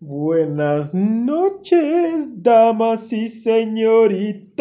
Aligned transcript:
Buenas 0.00 0.92
noches, 0.92 2.42
damas 2.42 3.10
y 3.14 3.30
señoritas. 3.30 4.60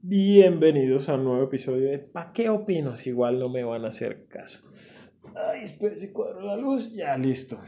Bienvenidos 0.00 1.10
a 1.10 1.16
un 1.16 1.24
nuevo 1.24 1.42
episodio 1.42 1.90
de 1.90 1.98
¿Pa 1.98 2.32
qué 2.32 2.48
opinos? 2.48 3.06
Igual 3.06 3.38
no 3.38 3.50
me 3.50 3.64
van 3.64 3.84
a 3.84 3.88
hacer 3.88 4.28
caso. 4.28 4.60
Ay, 5.36 5.64
espera 5.64 5.98
si 5.98 6.10
cuadro 6.10 6.40
la 6.40 6.56
luz. 6.56 6.90
Ya, 6.94 7.18
listo. 7.18 7.60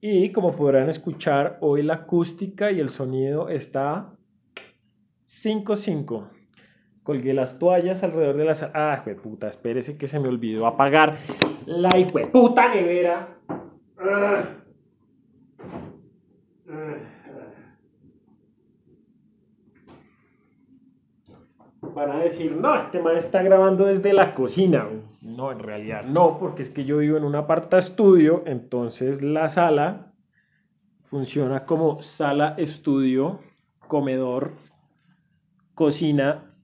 Y 0.00 0.32
como 0.32 0.56
podrán 0.56 0.88
escuchar, 0.88 1.58
hoy 1.60 1.82
la 1.82 1.94
acústica 1.96 2.72
y 2.72 2.80
el 2.80 2.88
sonido 2.88 3.50
está 3.50 4.14
5-5. 5.26 6.30
Colgué 7.02 7.34
las 7.34 7.58
toallas 7.58 8.02
alrededor 8.02 8.38
de 8.38 8.44
las... 8.46 8.62
Ah, 8.62 9.04
puta, 9.22 9.48
espérese 9.48 9.98
que 9.98 10.06
se 10.06 10.18
me 10.18 10.28
olvidó 10.28 10.66
apagar 10.66 11.18
la 11.66 11.90
puta 12.32 12.74
nevera. 12.74 13.36
Van 21.94 22.10
a 22.10 22.18
decir, 22.20 22.52
no, 22.52 22.76
este 22.76 23.00
man 23.00 23.16
está 23.18 23.42
grabando 23.42 23.84
desde 23.84 24.14
la 24.14 24.34
cocina. 24.34 24.86
No, 25.20 25.52
en 25.52 25.58
realidad 25.58 26.04
no, 26.04 26.38
porque 26.38 26.62
es 26.62 26.70
que 26.70 26.86
yo 26.86 26.98
vivo 26.98 27.18
en 27.18 27.24
un 27.24 27.34
aparta 27.34 27.76
estudio, 27.76 28.42
entonces 28.46 29.22
la 29.22 29.50
sala 29.50 30.12
funciona 31.04 31.66
como 31.66 32.00
sala 32.00 32.54
estudio, 32.56 33.40
comedor, 33.86 34.52
cocina 35.74 36.54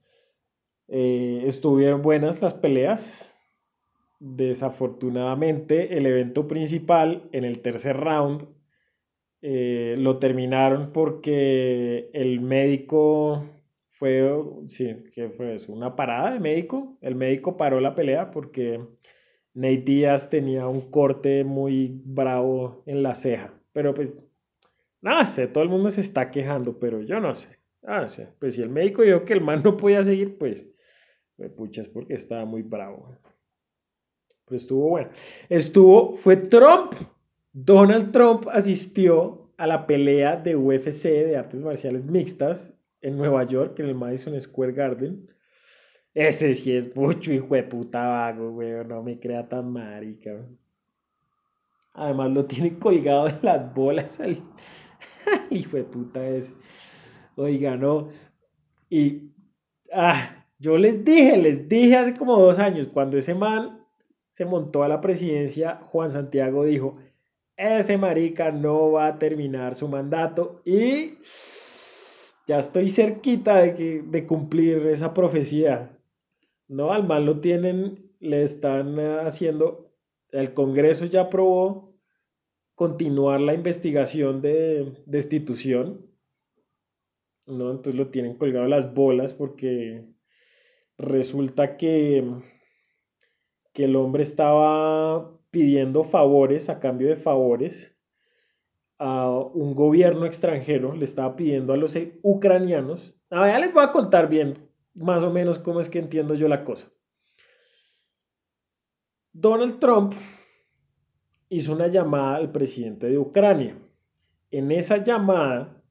eh, 0.87 1.43
estuvieron 1.45 2.01
buenas 2.01 2.41
las 2.41 2.53
peleas. 2.53 3.33
Desafortunadamente, 4.19 5.97
el 5.97 6.05
evento 6.05 6.47
principal 6.47 7.29
en 7.31 7.45
el 7.45 7.61
tercer 7.61 7.97
round 7.97 8.47
eh, 9.41 9.95
lo 9.97 10.17
terminaron 10.17 10.91
porque 10.91 12.09
el 12.13 12.41
médico 12.41 13.45
fue, 13.99 14.29
sí, 14.67 15.03
que 15.13 15.29
fue? 15.29 15.57
Una 15.67 15.95
parada 15.95 16.33
de 16.33 16.39
médico. 16.39 16.97
El 17.01 17.15
médico 17.15 17.57
paró 17.57 17.79
la 17.79 17.95
pelea 17.95 18.31
porque 18.31 18.79
Nate 19.53 19.77
Díaz 19.77 20.29
tenía 20.29 20.67
un 20.67 20.91
corte 20.91 21.43
muy 21.43 22.01
bravo 22.05 22.83
en 22.85 23.03
la 23.03 23.15
ceja. 23.15 23.53
Pero 23.73 23.93
pues, 23.93 24.09
no 25.01 25.25
sé, 25.25 25.47
todo 25.47 25.63
el 25.63 25.69
mundo 25.69 25.89
se 25.89 26.01
está 26.01 26.31
quejando, 26.31 26.79
pero 26.79 27.01
yo 27.01 27.19
no 27.19 27.35
sé. 27.35 27.49
Ah. 27.83 28.07
Pues 28.39 28.55
si 28.55 28.61
el 28.61 28.69
médico 28.69 29.03
dijo 29.03 29.23
que 29.23 29.33
el 29.33 29.41
man 29.41 29.61
no 29.63 29.77
podía 29.77 30.03
seguir, 30.03 30.37
pues 30.37 30.65
puchas 31.55 31.87
porque 31.87 32.15
estaba 32.15 32.45
muy 32.45 32.63
bravo. 32.63 33.15
Pero 34.45 34.57
estuvo 34.57 34.89
bueno. 34.89 35.09
Estuvo, 35.49 36.15
fue 36.17 36.37
Trump. 36.37 36.93
Donald 37.53 38.11
Trump 38.11 38.47
asistió 38.51 39.51
a 39.57 39.67
la 39.67 39.87
pelea 39.87 40.35
de 40.37 40.55
UFC 40.55 41.03
de 41.03 41.37
artes 41.37 41.59
marciales 41.59 42.05
mixtas 42.05 42.71
en 43.01 43.17
Nueva 43.17 43.43
York, 43.43 43.79
en 43.79 43.87
el 43.87 43.95
Madison 43.95 44.39
Square 44.39 44.73
Garden. 44.73 45.27
Ese 46.13 46.53
sí 46.55 46.71
es 46.75 46.95
mucho 46.95 47.31
hijo 47.31 47.55
de 47.55 47.63
puta 47.63 48.07
vago, 48.07 48.51
güey. 48.51 48.85
No 48.85 49.03
me 49.03 49.19
crea 49.19 49.47
tan 49.47 49.71
marica. 49.71 50.45
Además 51.93 52.31
lo 52.31 52.45
tiene 52.45 52.77
colgado 52.77 53.25
de 53.25 53.39
las 53.41 53.73
bolas 53.73 54.19
el 54.19 54.41
hijo 55.49 55.77
de 55.77 55.83
puta 55.83 56.25
ese. 56.27 56.53
Oiga, 57.35 57.75
no. 57.75 58.09
Y. 58.89 59.31
Ah, 59.93 60.36
yo 60.59 60.77
les 60.77 61.03
dije, 61.03 61.37
les 61.37 61.67
dije 61.69 61.95
hace 61.95 62.13
como 62.13 62.39
dos 62.39 62.59
años, 62.59 62.87
cuando 62.93 63.17
ese 63.17 63.35
man 63.35 63.85
se 64.33 64.45
montó 64.45 64.83
a 64.83 64.87
la 64.87 65.01
presidencia, 65.01 65.81
Juan 65.91 66.11
Santiago 66.11 66.63
dijo, 66.63 66.97
ese 67.55 67.97
marica 67.97 68.51
no 68.51 68.91
va 68.91 69.07
a 69.07 69.19
terminar 69.19 69.75
su 69.75 69.87
mandato 69.87 70.61
y 70.63 71.15
ya 72.47 72.59
estoy 72.59 72.89
cerquita 72.89 73.57
de, 73.57 74.03
de 74.03 74.27
cumplir 74.27 74.85
esa 74.87 75.13
profecía. 75.13 75.97
No, 76.67 76.91
al 76.91 77.07
man 77.07 77.25
lo 77.25 77.39
tienen, 77.39 78.11
le 78.19 78.43
están 78.43 78.99
haciendo, 78.99 79.91
el 80.31 80.53
Congreso 80.53 81.05
ya 81.05 81.21
aprobó 81.21 81.87
continuar 82.75 83.41
la 83.41 83.55
investigación 83.55 84.41
de 84.41 84.93
destitución. 85.07 86.05
¿no? 87.47 87.71
Entonces 87.71 87.95
lo 87.95 88.09
tienen 88.09 88.37
colgado 88.37 88.67
las 88.67 88.93
bolas 88.93 89.33
porque 89.33 90.05
resulta 90.97 91.77
que, 91.77 92.23
que 93.73 93.85
el 93.85 93.95
hombre 93.95 94.23
estaba 94.23 95.31
pidiendo 95.51 96.03
favores 96.03 96.69
a 96.69 96.79
cambio 96.79 97.07
de 97.07 97.15
favores 97.15 97.93
a 98.99 99.29
un 99.29 99.75
gobierno 99.75 100.25
extranjero, 100.25 100.93
le 100.93 101.05
estaba 101.05 101.35
pidiendo 101.35 101.73
a 101.73 101.77
los 101.77 101.97
ucranianos. 102.23 103.15
Ah, 103.29 103.47
ya 103.47 103.59
les 103.59 103.73
voy 103.73 103.83
a 103.83 103.91
contar 103.91 104.27
bien, 104.27 104.69
más 104.95 105.23
o 105.23 105.31
menos, 105.31 105.59
cómo 105.59 105.79
es 105.79 105.89
que 105.89 105.99
entiendo 105.99 106.33
yo 106.33 106.47
la 106.47 106.63
cosa. 106.63 106.91
Donald 109.33 109.79
Trump 109.79 110.13
hizo 111.49 111.73
una 111.73 111.87
llamada 111.87 112.37
al 112.37 112.51
presidente 112.51 113.07
de 113.07 113.19
Ucrania. 113.19 113.77
En 114.49 114.71
esa 114.71 115.03
llamada, 115.03 115.81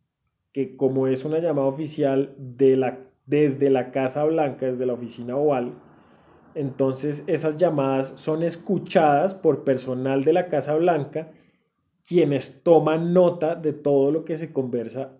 que 0.52 0.76
como 0.76 1.06
es 1.06 1.24
una 1.24 1.38
llamada 1.38 1.68
oficial 1.68 2.34
de 2.38 2.76
la 2.76 3.05
desde 3.26 3.70
la 3.70 3.90
Casa 3.90 4.24
Blanca, 4.24 4.66
desde 4.66 4.86
la 4.86 4.94
oficina 4.94 5.36
oval. 5.36 5.74
Entonces 6.54 7.22
esas 7.26 7.58
llamadas 7.58 8.14
son 8.16 8.42
escuchadas 8.42 9.34
por 9.34 9.64
personal 9.64 10.24
de 10.24 10.32
la 10.32 10.48
Casa 10.48 10.74
Blanca, 10.74 11.30
quienes 12.06 12.62
toman 12.62 13.12
nota 13.12 13.56
de 13.56 13.72
todo 13.72 14.10
lo 14.10 14.24
que 14.24 14.36
se 14.36 14.52
conversa 14.52 15.18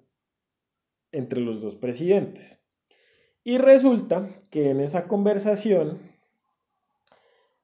entre 1.13 1.41
los 1.41 1.61
dos 1.61 1.75
presidentes. 1.75 2.63
Y 3.45 3.59
resulta 3.59 4.29
que 4.51 4.71
en 4.71 4.81
esa 4.81 5.07
conversación, 5.09 5.99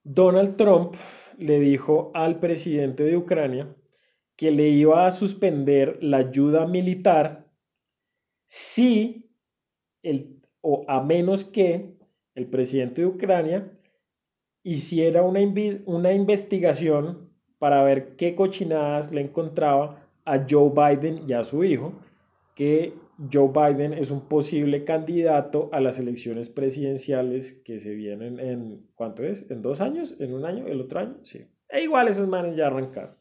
Donald 0.04 0.56
Trump 0.56 0.94
le 1.38 1.60
dijo 1.60 2.10
al 2.14 2.40
presidente 2.40 3.04
de 3.04 3.16
Ucrania 3.16 3.74
que 4.36 4.50
le 4.50 4.68
iba 4.68 5.06
a 5.06 5.10
suspender 5.10 5.98
la 6.02 6.18
ayuda 6.18 6.66
militar 6.66 7.46
si 8.46 9.21
el, 10.02 10.40
o 10.60 10.84
a 10.88 11.02
menos 11.02 11.44
que 11.44 11.94
el 12.34 12.46
presidente 12.46 13.02
de 13.02 13.06
Ucrania 13.06 13.72
hiciera 14.62 15.22
una, 15.22 15.40
una 15.86 16.12
investigación 16.12 17.30
para 17.58 17.82
ver 17.82 18.16
qué 18.16 18.34
cochinadas 18.34 19.12
le 19.12 19.20
encontraba 19.20 20.08
a 20.24 20.46
Joe 20.48 20.70
Biden 20.70 21.28
y 21.28 21.32
a 21.32 21.44
su 21.44 21.64
hijo, 21.64 21.92
que 22.54 22.94
Joe 23.32 23.48
Biden 23.48 23.92
es 23.92 24.10
un 24.10 24.28
posible 24.28 24.84
candidato 24.84 25.68
a 25.72 25.80
las 25.80 25.98
elecciones 25.98 26.48
presidenciales 26.48 27.52
que 27.64 27.80
se 27.80 27.94
vienen 27.94 28.40
en, 28.40 28.86
¿cuánto 28.94 29.22
es? 29.22 29.48
¿En 29.50 29.62
dos 29.62 29.80
años? 29.80 30.16
¿En 30.18 30.34
un 30.34 30.44
año? 30.44 30.66
¿El 30.66 30.80
otro 30.80 31.00
año? 31.00 31.16
Sí. 31.22 31.46
E 31.68 31.82
igual 31.82 32.08
esos 32.08 32.28
manes 32.28 32.56
ya 32.56 32.66
arrancaron. 32.66 33.16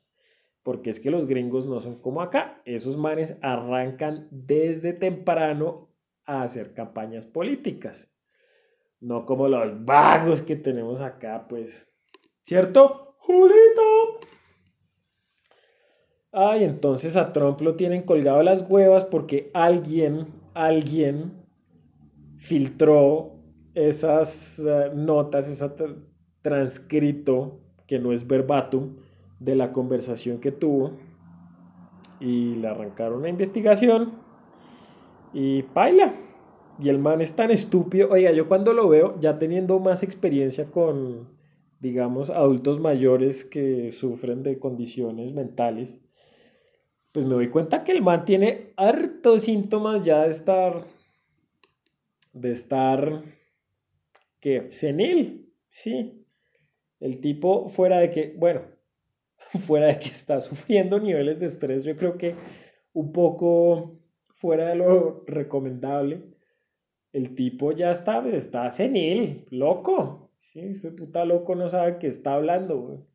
Porque 0.63 0.89
es 0.89 0.99
que 0.99 1.11
los 1.11 1.27
gringos 1.27 1.65
no 1.65 1.79
son 1.81 1.99
como 1.99 2.21
acá. 2.21 2.61
Esos 2.65 2.97
manes 2.97 3.37
arrancan 3.41 4.27
desde 4.31 4.93
temprano 4.93 5.90
a 6.31 6.43
hacer 6.43 6.73
campañas 6.73 7.25
políticas. 7.25 8.09
No 9.01 9.25
como 9.25 9.49
los 9.49 9.83
vagos 9.83 10.41
que 10.43 10.55
tenemos 10.55 11.01
acá, 11.01 11.45
pues. 11.49 11.89
¿Cierto? 12.43 13.15
Julito. 13.17 14.19
Ay, 16.31 16.63
entonces 16.63 17.17
a 17.17 17.33
Trump 17.33 17.59
lo 17.59 17.75
tienen 17.75 18.03
colgado 18.03 18.41
las 18.43 18.63
huevas 18.69 19.03
porque 19.03 19.51
alguien, 19.53 20.27
alguien 20.53 21.33
filtró 22.37 23.33
esas 23.73 24.57
eh, 24.59 24.91
notas, 24.95 25.49
ese 25.49 25.69
transcrito 26.41 27.59
que 27.87 27.99
no 27.99 28.13
es 28.13 28.25
verbatim 28.25 28.95
de 29.39 29.55
la 29.55 29.73
conversación 29.73 30.39
que 30.39 30.53
tuvo 30.53 30.97
y 32.21 32.55
le 32.55 32.67
arrancaron 32.69 33.19
una 33.19 33.29
investigación 33.29 34.20
y 35.33 35.63
paila, 35.63 36.15
Y 36.79 36.89
el 36.89 36.97
man 36.97 37.21
es 37.21 37.35
tan 37.35 37.51
estúpido. 37.51 38.09
Oiga, 38.09 38.31
yo 38.31 38.47
cuando 38.47 38.73
lo 38.73 38.89
veo, 38.89 39.19
ya 39.19 39.37
teniendo 39.37 39.79
más 39.79 40.03
experiencia 40.03 40.65
con, 40.71 41.29
digamos, 41.79 42.29
adultos 42.29 42.79
mayores 42.79 43.45
que 43.45 43.91
sufren 43.91 44.41
de 44.41 44.57
condiciones 44.57 45.33
mentales, 45.33 45.89
pues 47.11 47.25
me 47.25 47.35
doy 47.35 47.49
cuenta 47.49 47.83
que 47.83 47.91
el 47.91 48.01
man 48.01 48.25
tiene 48.25 48.73
hartos 48.77 49.43
síntomas 49.43 50.03
ya 50.03 50.23
de 50.23 50.31
estar, 50.31 50.85
de 52.33 52.51
estar, 52.51 53.23
que 54.39 54.71
senil, 54.71 55.53
sí. 55.69 56.25
El 56.99 57.19
tipo 57.19 57.69
fuera 57.69 57.99
de 57.99 58.11
que, 58.11 58.33
bueno, 58.37 58.61
fuera 59.67 59.87
de 59.87 59.99
que 59.99 60.09
está 60.09 60.41
sufriendo 60.41 60.99
niveles 60.99 61.39
de 61.39 61.47
estrés, 61.47 61.83
yo 61.83 61.95
creo 61.95 62.17
que 62.17 62.35
un 62.93 63.11
poco 63.11 64.00
fuera 64.41 64.69
de 64.69 64.75
lo 64.75 65.23
recomendable, 65.27 66.23
el 67.13 67.35
tipo 67.35 67.71
ya 67.71 67.91
está, 67.91 68.27
está 68.27 68.71
senil, 68.71 69.45
loco. 69.51 70.31
Sí, 70.39 70.61
puta 70.97 71.23
loco 71.23 71.55
no 71.55 71.69
sabe 71.69 71.99
qué 71.99 72.07
está 72.07 72.33
hablando. 72.33 73.05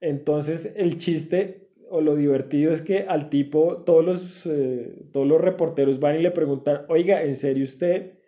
Entonces 0.00 0.72
el 0.74 0.98
chiste 0.98 1.68
o 1.90 2.00
lo 2.00 2.16
divertido 2.16 2.72
es 2.72 2.82
que 2.82 3.00
al 3.00 3.28
tipo 3.28 3.82
todos 3.84 4.04
los, 4.04 4.46
eh, 4.46 5.06
todos 5.12 5.26
los 5.26 5.40
reporteros 5.40 6.00
van 6.00 6.16
y 6.16 6.22
le 6.22 6.30
preguntan, 6.30 6.86
oiga, 6.88 7.22
¿en 7.22 7.36
serio 7.36 7.64
usted 7.64 8.18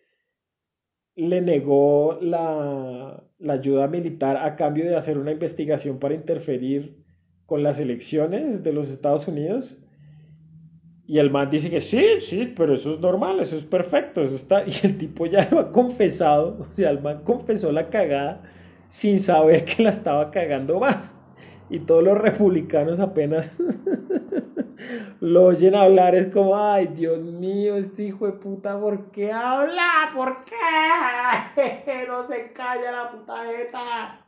le 1.15 1.41
negó 1.41 2.19
la, 2.21 3.25
la 3.39 3.53
ayuda 3.55 3.89
militar 3.89 4.37
a 4.37 4.57
cambio 4.57 4.85
de 4.85 4.97
hacer 4.97 5.17
una 5.17 5.33
investigación 5.33 5.99
para 5.99 6.15
interferir 6.15 6.97
con 7.47 7.63
las 7.63 7.81
elecciones 7.81 8.63
de 8.63 8.73
los 8.73 8.91
Estados 8.91 9.27
Unidos? 9.27 9.83
Y 11.09 11.19
el 11.21 11.31
man 11.31 11.51
dice 11.51 11.71
que 11.71 11.81
sí, 11.81 12.21
sí, 12.21 12.53
pero 12.57 12.75
eso 12.75 12.95
es 12.95 13.01
normal, 13.01 13.39
eso 13.39 13.57
es 13.57 13.65
perfecto, 13.65 14.23
eso 14.23 14.35
está. 14.35 14.65
Y 14.67 14.73
el 14.83 14.99
tipo 14.99 15.27
ya 15.27 15.49
lo 15.51 15.61
ha 15.61 15.73
confesado, 15.73 16.57
o 16.61 16.73
sea, 16.73 16.91
el 16.91 17.01
man 17.01 17.23
confesó 17.25 17.71
la 17.73 17.89
cagada 17.89 18.43
sin 18.89 19.21
saber 19.21 19.65
que 19.65 19.83
la 19.83 19.91
estaba 19.91 20.31
cagando 20.31 20.81
más. 20.81 21.15
Y 21.69 21.81
todos 21.81 22.05
los 22.05 22.19
republicanos 22.19 23.01
apenas 23.01 23.51
lo 25.21 25.47
oyen 25.47 25.75
hablar, 25.75 26.15
es 26.15 26.29
como, 26.29 26.57
ay, 26.57 26.89
Dios 26.89 27.21
mío, 27.21 27.77
este 27.77 28.05
hijo 28.05 28.27
de 28.27 28.33
puta, 28.33 28.79
¿por 28.81 29.11
qué 29.11 29.33
habla? 29.33 30.11
¿Por 30.15 30.45
qué? 30.45 30.55
No 32.09 32.25
se 32.25 32.53
calla 32.53 32.93
la 32.93 33.11
puta 33.11 33.45
jeta. 33.45 34.21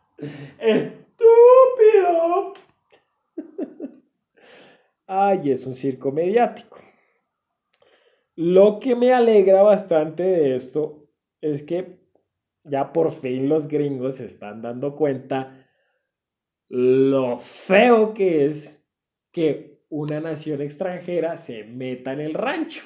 Estúpido. 0.58 2.27
Ay, 5.10 5.52
es 5.52 5.66
un 5.66 5.74
circo 5.74 6.12
mediático. 6.12 6.78
Lo 8.36 8.78
que 8.78 8.94
me 8.94 9.14
alegra 9.14 9.62
bastante 9.62 10.22
de 10.22 10.54
esto 10.54 11.08
es 11.40 11.62
que 11.62 11.98
ya 12.62 12.92
por 12.92 13.18
fin 13.22 13.48
los 13.48 13.68
gringos 13.68 14.16
se 14.16 14.26
están 14.26 14.60
dando 14.60 14.94
cuenta 14.94 15.66
lo 16.68 17.38
feo 17.38 18.12
que 18.12 18.44
es 18.44 18.84
que 19.32 19.80
una 19.88 20.20
nación 20.20 20.60
extranjera 20.60 21.38
se 21.38 21.64
meta 21.64 22.12
en 22.12 22.20
el 22.20 22.34
rancho 22.34 22.84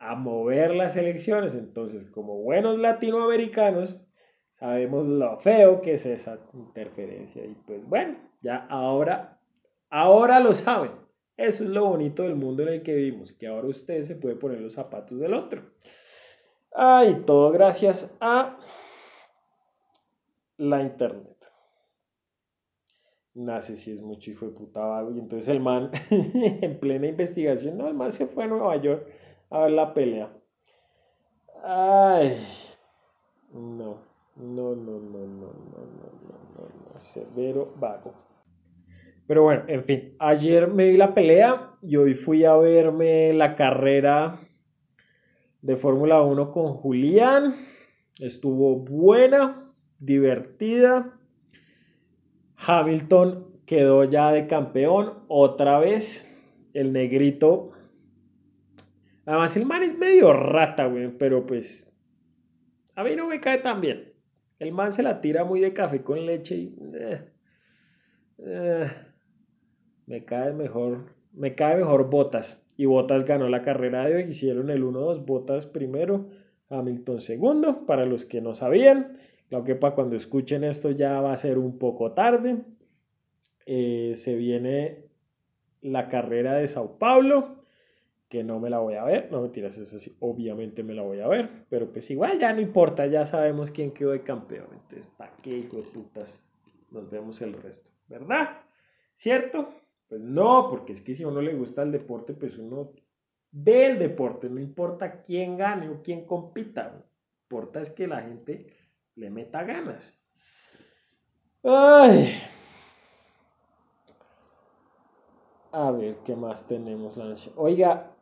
a 0.00 0.16
mover 0.16 0.74
las 0.74 0.96
elecciones. 0.96 1.54
Entonces, 1.54 2.10
como 2.10 2.42
buenos 2.42 2.76
latinoamericanos, 2.76 3.96
sabemos 4.58 5.06
lo 5.06 5.38
feo 5.38 5.80
que 5.80 5.94
es 5.94 6.06
esa 6.06 6.40
interferencia. 6.52 7.44
Y 7.44 7.54
pues 7.66 7.88
bueno, 7.88 8.16
ya 8.42 8.66
ahora, 8.68 9.38
ahora 9.90 10.40
lo 10.40 10.54
saben. 10.54 11.03
Eso 11.36 11.64
es 11.64 11.70
lo 11.70 11.86
bonito 11.86 12.22
del 12.22 12.36
mundo 12.36 12.62
en 12.62 12.68
el 12.68 12.82
que 12.82 12.94
vivimos, 12.94 13.32
que 13.32 13.48
ahora 13.48 13.68
usted 13.68 14.04
se 14.04 14.14
puede 14.14 14.36
poner 14.36 14.60
los 14.60 14.74
zapatos 14.74 15.18
del 15.18 15.34
otro. 15.34 15.62
Ay, 16.72 17.22
todo 17.26 17.50
gracias 17.50 18.08
a 18.20 18.58
la 20.56 20.82
internet. 20.82 21.34
Nace 23.34 23.76
si 23.76 23.90
es 23.90 24.00
mucho 24.00 24.30
hijo 24.30 24.46
de 24.46 24.52
puta 24.52 24.80
vago. 24.80 25.10
Y 25.10 25.18
entonces 25.18 25.48
el 25.48 25.60
man, 25.60 25.90
en 26.10 26.78
plena 26.78 27.08
investigación, 27.08 27.78
no, 27.78 27.88
el 27.88 27.94
man 27.94 28.12
se 28.12 28.26
fue 28.26 28.44
a 28.44 28.46
Nueva 28.46 28.76
York 28.76 29.06
a 29.50 29.60
ver 29.60 29.72
la 29.72 29.92
pelea. 29.92 30.32
Ay, 31.64 32.46
no, 33.52 33.98
no, 34.36 34.74
no, 34.74 34.74
no, 34.76 34.98
no, 34.98 35.26
no, 35.26 35.26
no, 35.26 36.04
no, 36.54 36.92
no, 36.92 37.00
severo 37.00 37.72
vago. 37.76 38.14
Pero 39.26 39.42
bueno, 39.42 39.64
en 39.68 39.84
fin, 39.84 40.14
ayer 40.18 40.68
me 40.68 40.88
vi 40.90 40.96
la 40.96 41.14
pelea 41.14 41.70
y 41.82 41.96
hoy 41.96 42.14
fui 42.14 42.44
a 42.44 42.54
verme 42.56 43.32
la 43.32 43.56
carrera 43.56 44.40
de 45.62 45.76
Fórmula 45.76 46.20
1 46.22 46.52
con 46.52 46.74
Julián. 46.74 47.54
Estuvo 48.20 48.76
buena, 48.76 49.72
divertida. 49.98 51.14
Hamilton 52.56 53.46
quedó 53.66 54.04
ya 54.04 54.30
de 54.30 54.46
campeón 54.46 55.14
otra 55.28 55.78
vez. 55.78 56.28
El 56.74 56.92
negrito. 56.92 57.70
Además, 59.24 59.56
el 59.56 59.64
man 59.64 59.82
es 59.82 59.96
medio 59.96 60.32
rata, 60.34 60.86
güey, 60.86 61.08
pero 61.16 61.46
pues 61.46 61.90
a 62.94 63.02
mí 63.04 63.16
no 63.16 63.26
me 63.26 63.40
cae 63.40 63.58
tan 63.58 63.80
bien. 63.80 64.12
El 64.58 64.72
man 64.72 64.92
se 64.92 65.02
la 65.02 65.20
tira 65.20 65.44
muy 65.44 65.60
de 65.60 65.72
café 65.72 66.02
con 66.02 66.24
leche 66.26 66.56
y... 66.56 66.76
Eh, 66.94 67.20
eh, 68.38 68.90
me 70.06 70.24
cae 70.24 70.52
mejor, 70.52 71.06
me 71.32 71.54
cae 71.54 71.76
mejor 71.76 72.10
Botas. 72.10 72.62
Y 72.76 72.86
Botas 72.86 73.24
ganó 73.24 73.48
la 73.48 73.62
carrera 73.62 74.04
de 74.06 74.16
hoy, 74.16 74.22
hicieron 74.30 74.70
el 74.70 74.82
1-2, 74.82 75.24
Botas 75.24 75.66
primero, 75.66 76.28
Hamilton 76.68 77.20
segundo, 77.20 77.86
para 77.86 78.04
los 78.04 78.24
que 78.24 78.40
no 78.40 78.54
sabían. 78.54 79.18
Claro 79.48 79.64
que 79.64 79.74
para 79.74 79.94
cuando 79.94 80.16
escuchen 80.16 80.64
esto 80.64 80.90
ya 80.90 81.20
va 81.20 81.32
a 81.32 81.36
ser 81.36 81.58
un 81.58 81.78
poco 81.78 82.12
tarde. 82.12 82.56
Eh, 83.66 84.14
se 84.16 84.34
viene 84.34 85.04
la 85.80 86.08
carrera 86.08 86.54
de 86.54 86.68
Sao 86.68 86.98
Paulo, 86.98 87.64
que 88.28 88.42
no 88.42 88.58
me 88.58 88.70
la 88.70 88.78
voy 88.78 88.94
a 88.94 89.04
ver, 89.04 89.30
no 89.30 89.42
me 89.42 89.50
tiras 89.50 89.76
eso 89.78 89.96
así, 89.96 90.12
obviamente 90.18 90.82
me 90.82 90.94
la 90.94 91.02
voy 91.02 91.20
a 91.20 91.28
ver, 91.28 91.48
pero 91.68 91.92
pues 91.92 92.10
igual 92.10 92.38
ya 92.40 92.52
no 92.52 92.60
importa, 92.60 93.06
ya 93.06 93.26
sabemos 93.26 93.70
quién 93.70 93.92
quedó 93.92 94.10
de 94.10 94.22
campeón, 94.22 94.66
entonces 94.72 95.06
¿para 95.16 95.32
qué 95.42 95.58
hijo 95.58 95.76
de 95.76 95.82
putas? 95.84 96.42
Nos 96.90 97.10
vemos 97.10 97.40
el 97.42 97.52
resto, 97.52 97.88
¿verdad? 98.08 98.62
¿Cierto? 99.14 99.68
Pues 100.14 100.22
no, 100.22 100.70
porque 100.70 100.92
es 100.92 101.02
que 101.02 101.16
si 101.16 101.24
a 101.24 101.26
uno 101.26 101.40
le 101.40 101.54
gusta 101.54 101.82
el 101.82 101.90
deporte, 101.90 102.34
pues 102.34 102.56
uno 102.56 102.92
ve 103.50 103.86
el 103.86 103.98
deporte, 103.98 104.48
no 104.48 104.60
importa 104.60 105.20
quién 105.20 105.56
gane 105.56 105.88
o 105.88 106.02
quién 106.04 106.24
compita, 106.24 106.92
lo 106.92 107.04
importa 107.42 107.80
es 107.80 107.90
que 107.90 108.06
la 108.06 108.22
gente 108.22 108.72
le 109.16 109.28
meta 109.28 109.64
ganas. 109.64 110.16
Ay. 111.64 112.32
A 115.72 115.90
ver, 115.90 116.18
¿qué 116.24 116.36
más 116.36 116.64
tenemos 116.68 117.16
la? 117.16 117.34
Oiga, 117.56 118.12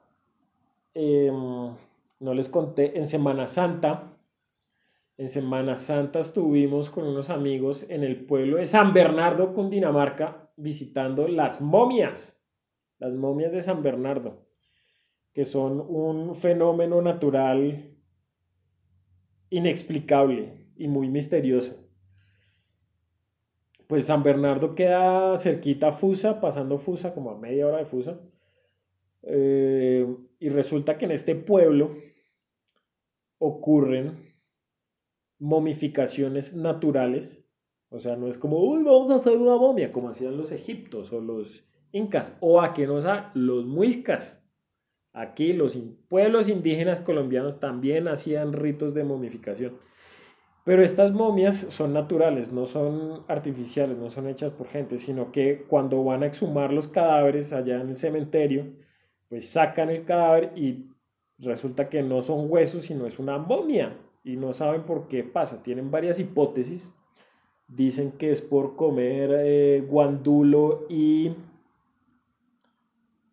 em, 0.95 1.77
no 2.21 2.33
les 2.33 2.49
conté, 2.49 2.99
en 2.99 3.07
Semana 3.07 3.47
Santa, 3.47 4.17
en 5.19 5.29
Semana 5.29 5.77
Santa 5.77 6.21
estuvimos 6.21 6.89
con 6.89 7.07
unos 7.07 7.29
amigos 7.29 7.85
en 7.91 8.03
el 8.03 8.25
pueblo 8.25 8.57
de 8.57 8.67
San 8.67 8.95
Bernardo, 8.95 9.53
Cundinamarca, 9.53 10.42
visitando 10.57 11.29
las 11.29 11.61
momias, 11.61 12.39
las 12.99 13.13
momias 13.15 13.53
de 13.53 13.63
San 13.63 13.83
Bernardo, 13.83 14.47
que 15.33 15.45
son 15.45 15.81
un 15.81 16.37
fenómeno 16.37 17.01
natural 17.03 17.97
inexplicable 19.51 20.67
y 20.77 20.89
muy 20.89 21.09
misterioso. 21.09 21.77
Pues 23.87 24.07
San 24.07 24.23
Bernardo 24.23 24.75
queda 24.75 25.37
cerquita 25.37 25.89
a 25.89 25.93
Fusa, 25.93 26.41
pasando 26.41 26.79
Fusa, 26.79 27.13
como 27.13 27.31
a 27.31 27.39
media 27.39 27.67
hora 27.67 27.79
de 27.79 27.87
Fusa. 27.87 28.19
Eh, 29.23 30.07
y 30.39 30.49
resulta 30.49 30.97
que 30.97 31.05
en 31.05 31.11
este 31.11 31.35
pueblo 31.35 31.95
ocurren 33.39 34.33
momificaciones 35.39 36.55
naturales 36.55 37.42
o 37.93 38.01
sea, 38.01 38.17
no 38.17 38.29
es 38.29 38.39
como, 38.39 38.59
uy, 38.59 38.83
vamos 38.83 39.11
a 39.11 39.17
hacer 39.17 39.37
una 39.37 39.57
momia, 39.57 39.93
como 39.93 40.09
hacían 40.09 40.39
los 40.39 40.51
egiptos 40.51 41.13
o 41.13 41.21
los 41.21 41.63
incas, 41.93 42.33
o 42.41 42.63
aquí 42.63 42.87
no 42.87 43.03
sea, 43.03 43.31
los 43.35 43.67
muiscas. 43.67 44.43
Aquí 45.13 45.53
los 45.53 45.79
pueblos 46.09 46.49
indígenas 46.49 47.01
colombianos 47.01 47.61
también 47.61 48.09
hacían 48.09 48.55
ritos 48.55 48.95
de 48.95 49.05
momificación. 49.05 49.77
Pero 50.65 50.83
estas 50.83 51.13
momias 51.13 51.67
son 51.69 51.93
naturales, 51.93 52.51
no 52.51 52.65
son 52.65 53.25
artificiales, 53.29 53.99
no 53.99 54.09
son 54.09 54.27
hechas 54.27 54.53
por 54.53 54.69
gente, 54.69 54.97
sino 54.97 55.31
que 55.31 55.65
cuando 55.69 56.03
van 56.03 56.23
a 56.23 56.27
exhumar 56.27 56.73
los 56.73 56.89
cadáveres 56.89 57.53
allá 57.53 57.79
en 57.79 57.91
el 57.91 57.97
cementerio, 57.99 58.73
pues 59.29 59.51
sacan 59.51 59.91
el 59.91 60.07
cadáver 60.07 60.53
y 60.57 60.87
resulta 61.39 61.91
que 61.91 62.03
no 62.03 62.23
son 62.23 62.51
huesos, 62.51 62.87
sino 62.87 63.07
es 63.07 63.19
una 63.19 63.37
momia. 63.37 63.99
Y 64.25 64.37
no 64.37 64.55
saben 64.55 64.85
por 64.85 65.09
qué 65.09 65.25
pasa. 65.25 65.63
Tienen 65.63 65.91
varias 65.91 66.19
hipótesis 66.19 66.91
Dicen 67.77 68.13
que 68.13 68.33
es 68.33 68.43
por 68.43 68.77
comer 68.77 69.31
eh, 69.33 69.81
guandulo 69.89 70.87
y... 70.89 71.33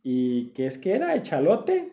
¿Y 0.01 0.45
qué 0.51 0.65
es 0.67 0.77
que 0.77 0.93
era? 0.93 1.15
¿Echalote? 1.15 1.91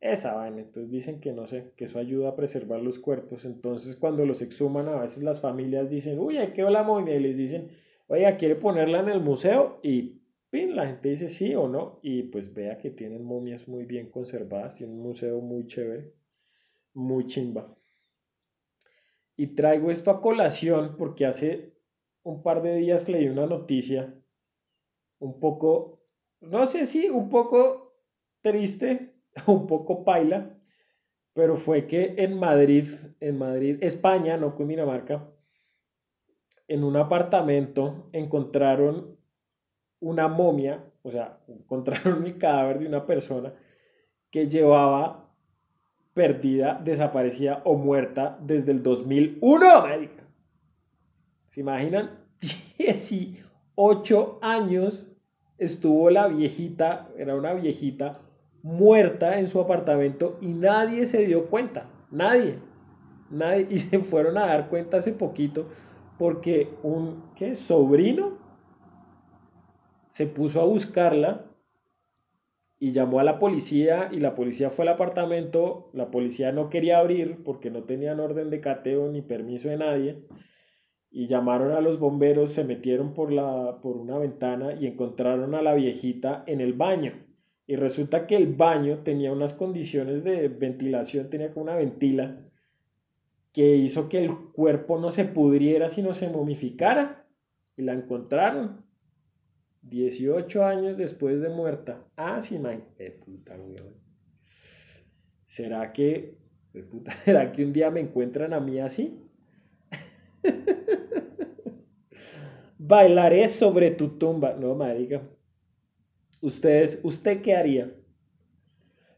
Esa 0.00 0.34
vaina. 0.34 0.60
Entonces 0.60 0.90
dicen 0.90 1.20
que 1.20 1.32
no 1.32 1.48
sé, 1.48 1.72
que 1.76 1.86
eso 1.86 1.98
ayuda 1.98 2.30
a 2.30 2.36
preservar 2.36 2.82
los 2.82 2.98
cuerpos. 2.98 3.46
Entonces 3.46 3.96
cuando 3.96 4.26
los 4.26 4.42
exhuman, 4.42 4.88
a 4.88 5.00
veces 5.00 5.22
las 5.22 5.40
familias 5.40 5.88
dicen, 5.88 6.18
uy, 6.18 6.36
ahí 6.36 6.52
quedó 6.52 6.68
la 6.70 6.82
momia. 6.82 7.16
Y 7.16 7.20
les 7.20 7.36
dicen, 7.36 7.70
oiga, 8.08 8.36
¿quiere 8.36 8.56
ponerla 8.56 9.00
en 9.00 9.08
el 9.08 9.20
museo? 9.20 9.80
Y 9.82 10.20
la 10.52 10.86
gente 10.86 11.08
dice 11.08 11.30
sí 11.30 11.54
o 11.54 11.66
no. 11.66 11.98
Y 12.02 12.24
pues 12.24 12.52
vea 12.52 12.78
que 12.78 12.90
tienen 12.90 13.24
momias 13.24 13.66
muy 13.68 13.84
bien 13.84 14.10
conservadas. 14.10 14.74
Tiene 14.74 14.92
un 14.92 15.00
museo 15.00 15.40
muy 15.40 15.66
chévere. 15.66 16.12
Muy 16.92 17.26
chimba. 17.26 17.74
Y 19.38 19.54
traigo 19.54 19.92
esto 19.92 20.10
a 20.10 20.20
colación 20.20 20.96
porque 20.98 21.24
hace 21.24 21.72
un 22.24 22.42
par 22.42 22.60
de 22.60 22.74
días 22.74 23.08
leí 23.08 23.28
una 23.28 23.46
noticia 23.46 24.12
un 25.20 25.38
poco, 25.38 26.02
no 26.40 26.66
sé 26.66 26.86
si 26.86 27.08
un 27.08 27.28
poco 27.28 27.94
triste, 28.42 29.14
un 29.46 29.68
poco 29.68 30.04
paila, 30.04 30.58
pero 31.34 31.56
fue 31.56 31.86
que 31.86 32.16
en 32.18 32.36
Madrid, 32.36 32.88
en 33.20 33.38
Madrid, 33.38 33.78
España, 33.80 34.36
no 34.36 34.56
Cundinamarca, 34.56 35.30
en 36.66 36.82
un 36.82 36.96
apartamento 36.96 38.10
encontraron 38.12 39.16
una 40.00 40.26
momia, 40.26 40.84
o 41.02 41.12
sea, 41.12 41.38
encontraron 41.46 42.26
el 42.26 42.38
cadáver 42.38 42.80
de 42.80 42.88
una 42.88 43.06
persona 43.06 43.54
que 44.32 44.48
llevaba 44.48 45.27
perdida, 46.18 46.80
desaparecida 46.82 47.62
o 47.64 47.76
muerta 47.76 48.36
desde 48.40 48.72
el 48.72 48.82
2001, 48.82 49.86
médica. 49.86 50.24
¿Se 51.46 51.60
imaginan? 51.60 52.10
18 52.76 54.40
años 54.42 55.08
estuvo 55.58 56.10
la 56.10 56.26
viejita, 56.26 57.08
era 57.16 57.36
una 57.36 57.52
viejita, 57.52 58.18
muerta 58.64 59.38
en 59.38 59.46
su 59.46 59.60
apartamento 59.60 60.38
y 60.40 60.48
nadie 60.48 61.06
se 61.06 61.24
dio 61.24 61.46
cuenta, 61.46 61.86
nadie, 62.10 62.58
nadie, 63.30 63.68
y 63.70 63.78
se 63.78 64.00
fueron 64.00 64.38
a 64.38 64.46
dar 64.46 64.68
cuenta 64.68 64.96
hace 64.96 65.12
poquito 65.12 65.68
porque 66.18 66.68
un 66.82 67.22
¿qué? 67.36 67.54
sobrino 67.54 68.38
se 70.10 70.26
puso 70.26 70.60
a 70.60 70.64
buscarla 70.64 71.44
y 72.80 72.92
llamó 72.92 73.20
a 73.20 73.24
la 73.24 73.38
policía 73.38 74.08
y 74.12 74.20
la 74.20 74.34
policía 74.34 74.70
fue 74.70 74.84
al 74.84 74.94
apartamento, 74.94 75.90
la 75.92 76.10
policía 76.10 76.52
no 76.52 76.70
quería 76.70 76.98
abrir 76.98 77.42
porque 77.44 77.70
no 77.70 77.84
tenían 77.84 78.20
orden 78.20 78.50
de 78.50 78.60
cateo 78.60 79.10
ni 79.10 79.22
permiso 79.22 79.68
de 79.68 79.76
nadie 79.76 80.22
y 81.10 81.26
llamaron 81.26 81.72
a 81.72 81.80
los 81.80 81.98
bomberos, 81.98 82.52
se 82.52 82.64
metieron 82.64 83.14
por, 83.14 83.32
la, 83.32 83.78
por 83.82 83.96
una 83.96 84.18
ventana 84.18 84.74
y 84.74 84.86
encontraron 84.86 85.54
a 85.54 85.62
la 85.62 85.74
viejita 85.74 86.44
en 86.46 86.60
el 86.60 86.74
baño. 86.74 87.12
Y 87.66 87.76
resulta 87.76 88.26
que 88.26 88.36
el 88.36 88.54
baño 88.54 88.98
tenía 88.98 89.32
unas 89.32 89.54
condiciones 89.54 90.22
de 90.22 90.48
ventilación, 90.48 91.30
tenía 91.30 91.52
como 91.52 91.64
una 91.64 91.76
ventila 91.76 92.40
que 93.52 93.76
hizo 93.76 94.08
que 94.08 94.24
el 94.24 94.34
cuerpo 94.52 94.98
no 94.98 95.10
se 95.10 95.24
pudriera 95.24 95.88
sino 95.88 96.14
se 96.14 96.28
momificara. 96.28 97.24
Y 97.76 97.82
la 97.82 97.92
encontraron 97.92 98.84
18 99.82 100.64
años 100.64 100.96
después 100.96 101.40
de 101.40 101.48
muerta. 101.48 102.04
Ah, 102.16 102.42
sí, 102.42 102.58
man. 102.58 102.84
puta, 103.24 103.56
¿Será 105.46 105.92
que, 105.92 106.36
¿será 107.24 107.52
que 107.52 107.64
un 107.64 107.72
día 107.72 107.90
me 107.90 108.00
encuentran 108.00 108.52
a 108.52 108.60
mí 108.60 108.78
así? 108.78 109.22
Bailaré 112.78 113.48
sobre 113.48 113.90
tu 113.90 114.18
tumba. 114.18 114.54
No, 114.54 114.74
marica. 114.74 115.22
Ustedes, 116.40 117.00
¿usted 117.02 117.42
qué 117.42 117.56
haría? 117.56 117.92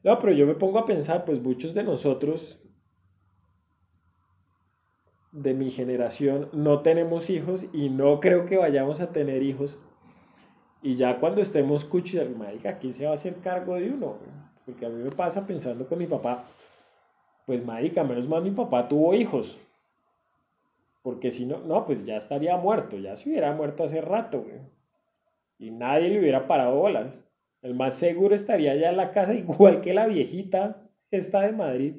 No, 0.03 0.19
pero 0.19 0.33
yo 0.33 0.47
me 0.47 0.55
pongo 0.55 0.79
a 0.79 0.87
pensar, 0.87 1.27
pues 1.27 1.43
muchos 1.43 1.75
de 1.75 1.83
nosotros 1.83 2.59
de 5.33 5.55
mi 5.55 5.71
generación 5.71 6.49
no 6.53 6.83
tenemos 6.83 7.31
hijos 7.31 7.67
y 7.73 7.89
no 7.89 8.21
creo 8.21 8.47
que 8.47 8.57
vayamos 8.57 9.01
a 9.01 9.13
tener 9.13 9.43
hijos. 9.43 9.79
Y 10.83 10.97
ya 10.97 11.19
cuando 11.21 11.43
estemos 11.43 11.85
cuchillas, 11.85 12.29
marica, 12.31 12.79
¿quién 12.79 12.95
se 12.95 13.05
va 13.05 13.13
a 13.13 13.15
hacer 13.15 13.37
cargo 13.37 13.75
de 13.75 13.91
uno? 13.91 14.17
Porque 14.65 14.87
a 14.87 14.89
mí 14.89 15.03
me 15.03 15.11
pasa 15.11 15.47
pensando 15.47 15.87
con 15.87 15.99
mi 15.99 16.07
papá, 16.07 16.45
pues 17.47 17.65
marica, 17.65 18.03
menos 18.03 18.29
mal 18.29 18.43
mi 18.43 18.51
papá 18.51 18.89
tuvo 18.89 19.15
hijos. 19.15 19.59
Porque 21.03 21.33
si 21.33 21.47
no, 21.47 21.59
no, 21.59 21.85
pues 21.87 22.05
ya 22.05 22.17
estaría 22.17 22.57
muerto, 22.57 22.97
ya 22.97 23.17
se 23.17 23.29
hubiera 23.29 23.53
muerto 23.53 23.85
hace 23.85 24.01
rato, 24.01 24.43
güey. 24.43 24.61
Y 25.59 25.71
nadie 25.71 26.09
le 26.09 26.21
hubiera 26.21 26.47
parado 26.47 26.77
bolas. 26.77 27.23
El 27.63 27.75
más 27.75 27.97
seguro 27.97 28.35
estaría 28.35 28.75
ya 28.77 28.91
en 28.91 28.97
la 28.97 29.13
casa, 29.13 29.35
igual 29.35 29.83
que 29.83 29.93
la 29.93 30.07
viejita 30.07 30.83
esta 31.11 31.43
de 31.43 31.53
Madrid. 31.53 31.95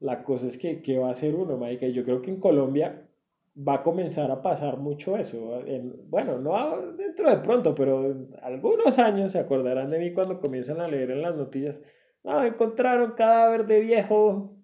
La 0.00 0.22
cosa 0.22 0.48
es 0.48 0.58
que, 0.58 0.82
¿qué 0.82 0.98
va 0.98 1.08
a 1.08 1.12
hacer 1.12 1.34
uno, 1.34 1.56
marica? 1.56 1.86
Yo 1.86 2.04
creo 2.04 2.20
que 2.20 2.30
en 2.30 2.38
Colombia 2.38 3.03
va 3.56 3.74
a 3.74 3.82
comenzar 3.82 4.30
a 4.30 4.42
pasar 4.42 4.78
mucho 4.78 5.16
eso. 5.16 5.62
bueno, 6.06 6.38
no 6.38 6.92
dentro 6.92 7.30
de 7.30 7.36
pronto, 7.38 7.74
pero 7.74 8.10
en 8.10 8.34
algunos 8.42 8.98
años 8.98 9.32
se 9.32 9.38
acordarán 9.38 9.90
de 9.90 9.98
mí 9.98 10.12
cuando 10.12 10.40
comienzan 10.40 10.80
a 10.80 10.88
leer 10.88 11.10
en 11.10 11.22
las 11.22 11.36
noticias. 11.36 11.80
No, 12.24 12.42
encontraron 12.42 13.12
cadáver 13.12 13.66
de 13.66 13.80
viejo 13.80 14.56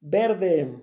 verde. 0.00 0.74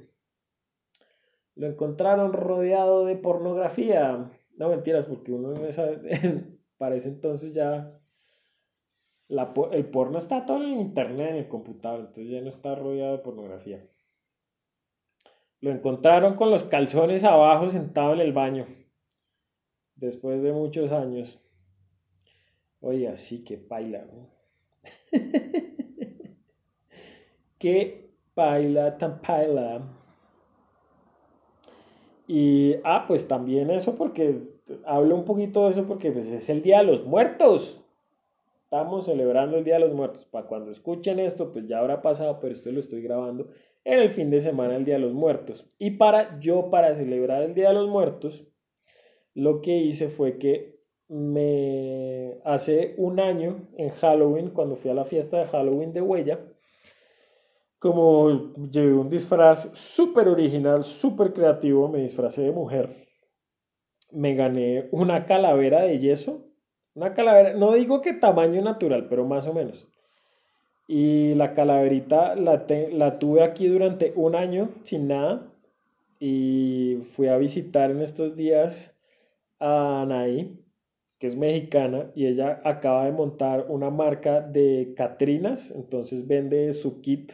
Lo 1.56 1.68
encontraron 1.68 2.34
rodeado 2.34 3.06
de 3.06 3.16
pornografía. 3.16 4.30
No 4.58 4.70
mentiras, 4.70 5.06
porque 5.06 5.32
uno 5.32 5.54
parece 6.78 7.10
entonces 7.10 7.54
ya 7.54 7.98
el 9.30 9.86
porno 9.88 10.20
está 10.20 10.46
todo 10.46 10.64
en 10.64 10.80
internet, 10.80 11.32
en 11.32 11.36
el 11.38 11.48
computador, 11.48 12.00
entonces 12.02 12.30
ya 12.30 12.42
no 12.42 12.50
está 12.50 12.76
rodeado 12.76 13.18
de 13.18 13.24
pornografía. 13.24 13.86
Lo 15.60 15.72
encontraron 15.72 16.36
con 16.36 16.52
los 16.52 16.64
calzones 16.64 17.24
abajo 17.24 17.70
sentado 17.70 18.14
en 18.14 18.20
el 18.20 18.32
baño. 18.32 18.68
Después 19.96 20.42
de 20.44 20.54
muchos 20.54 20.92
años. 20.92 21.40
Oiga, 22.80 23.18
sí 23.18 23.44
que 23.44 23.58
paila. 23.58 24.06
Qué 27.60 28.12
paila 28.36 29.00
tan 29.00 29.20
paila. 29.22 29.82
Y, 32.28 32.76
ah, 32.84 33.06
pues 33.08 33.28
también 33.28 33.72
eso 33.72 33.96
porque, 33.96 34.42
hablo 34.86 35.16
un 35.16 35.26
poquito 35.26 35.66
de 35.66 35.72
eso 35.72 35.88
porque 35.88 36.12
pues, 36.12 36.28
es 36.28 36.48
el 36.50 36.62
Día 36.62 36.80
de 36.80 36.84
los 36.84 37.04
Muertos. 37.06 37.82
Estamos 38.66 39.06
celebrando 39.06 39.58
el 39.58 39.64
Día 39.64 39.76
de 39.76 39.80
los 39.80 39.94
Muertos. 39.94 40.26
Para 40.26 40.46
cuando 40.46 40.72
escuchen 40.72 41.20
esto, 41.20 41.52
pues 41.52 41.68
ya 41.68 41.80
habrá 41.80 42.04
pasado, 42.04 42.38
pero 42.40 42.54
esto 42.54 42.72
lo 42.72 42.82
estoy 42.82 43.02
grabando 43.02 43.48
en 43.88 44.00
el 44.00 44.10
fin 44.10 44.30
de 44.30 44.42
semana, 44.42 44.76
el 44.76 44.84
Día 44.84 44.96
de 44.96 45.00
los 45.00 45.14
Muertos. 45.14 45.66
Y 45.80 45.92
para 45.92 46.42
yo, 46.42 46.70
para 46.70 46.98
celebrar 46.98 47.44
el 47.44 47.54
Día 47.54 47.70
de 47.70 47.76
los 47.76 47.88
Muertos, 47.88 48.44
lo 49.34 49.62
que 49.62 49.78
hice 49.78 50.10
fue 50.10 50.38
que 50.38 50.76
me 51.08 52.38
hace 52.44 52.96
un 52.98 53.22
año 53.22 53.70
en 53.78 53.92
Halloween, 53.92 54.50
cuando 54.50 54.76
fui 54.76 54.92
a 54.92 54.94
la 54.94 55.06
fiesta 55.06 55.38
de 55.38 55.46
Halloween 55.46 55.94
de 55.94 56.02
Huella, 56.02 56.38
como 57.80 58.54
llevé 58.70 58.94
un 58.94 59.10
disfraz 59.10 59.72
súper 59.74 60.28
original, 60.28 60.84
súper 60.84 61.32
creativo, 61.32 61.88
me 61.88 62.02
disfracé 62.02 62.42
de 62.42 62.52
mujer, 62.52 63.08
me 64.12 64.36
gané 64.36 64.90
una 64.92 65.26
calavera 65.26 65.84
de 65.84 66.00
yeso, 66.00 66.46
una 66.94 67.14
calavera, 67.14 67.54
no 67.54 67.72
digo 67.72 68.02
que 68.02 68.12
tamaño 68.12 68.62
natural, 68.62 69.08
pero 69.08 69.26
más 69.26 69.48
o 69.48 69.54
menos. 69.54 69.88
Y 70.88 71.36
la 71.36 71.54
calaverita 71.54 72.36
la, 72.36 72.66
la 72.92 73.20
tuve 73.20 73.44
aquí 73.44 73.68
durante 73.68 74.14
un 74.16 74.36
año 74.36 74.70
sin 74.84 75.10
nada. 75.10 75.52
Y 76.20 77.00
fui 77.16 77.28
a 77.28 77.38
visitar 77.38 77.92
en 77.92 78.02
estos 78.02 78.36
días 78.36 78.96
a 79.60 80.02
Anaí, 80.02 80.58
que 81.20 81.28
es 81.28 81.36
mexicana, 81.36 82.12
y 82.16 82.28
ella 82.28 82.62
acaba 82.64 83.06
de 83.06 83.12
montar 83.12 83.66
una 83.70 83.90
marca 83.90 84.42
de 84.42 84.94
Catrinas, 84.96 85.72
entonces 85.72 86.28
vende 86.28 86.74
su 86.74 87.02
kit 87.02 87.32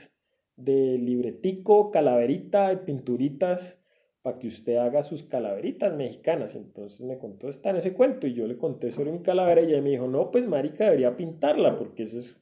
de 0.56 0.98
libretico, 0.98 1.92
calaverita 1.92 2.72
y 2.74 2.78
pinturitas 2.78 3.78
para 4.22 4.40
que 4.40 4.48
usted 4.48 4.78
haga 4.78 5.04
sus 5.04 5.24
calaveritas 5.24 5.94
mexicanas. 5.96 6.56
Entonces 6.56 7.02
me 7.02 7.18
contó, 7.18 7.50
está 7.50 7.72
en 7.72 7.78
ese 7.78 7.94
cuento, 7.94 8.26
y 8.26 8.34
yo 8.34 8.48
le 8.48 8.58
conté 8.58 8.92
sobre 8.92 9.12
mi 9.12 9.20
calavera 9.20 9.62
y 9.62 9.74
ella 9.74 9.82
me 9.82 9.90
dijo, 9.90 10.08
no, 10.08 10.32
pues 10.32 10.48
marica, 10.48 10.86
debería 10.86 11.18
pintarla, 11.18 11.78
porque 11.78 12.04
eso 12.04 12.20
es 12.20 12.36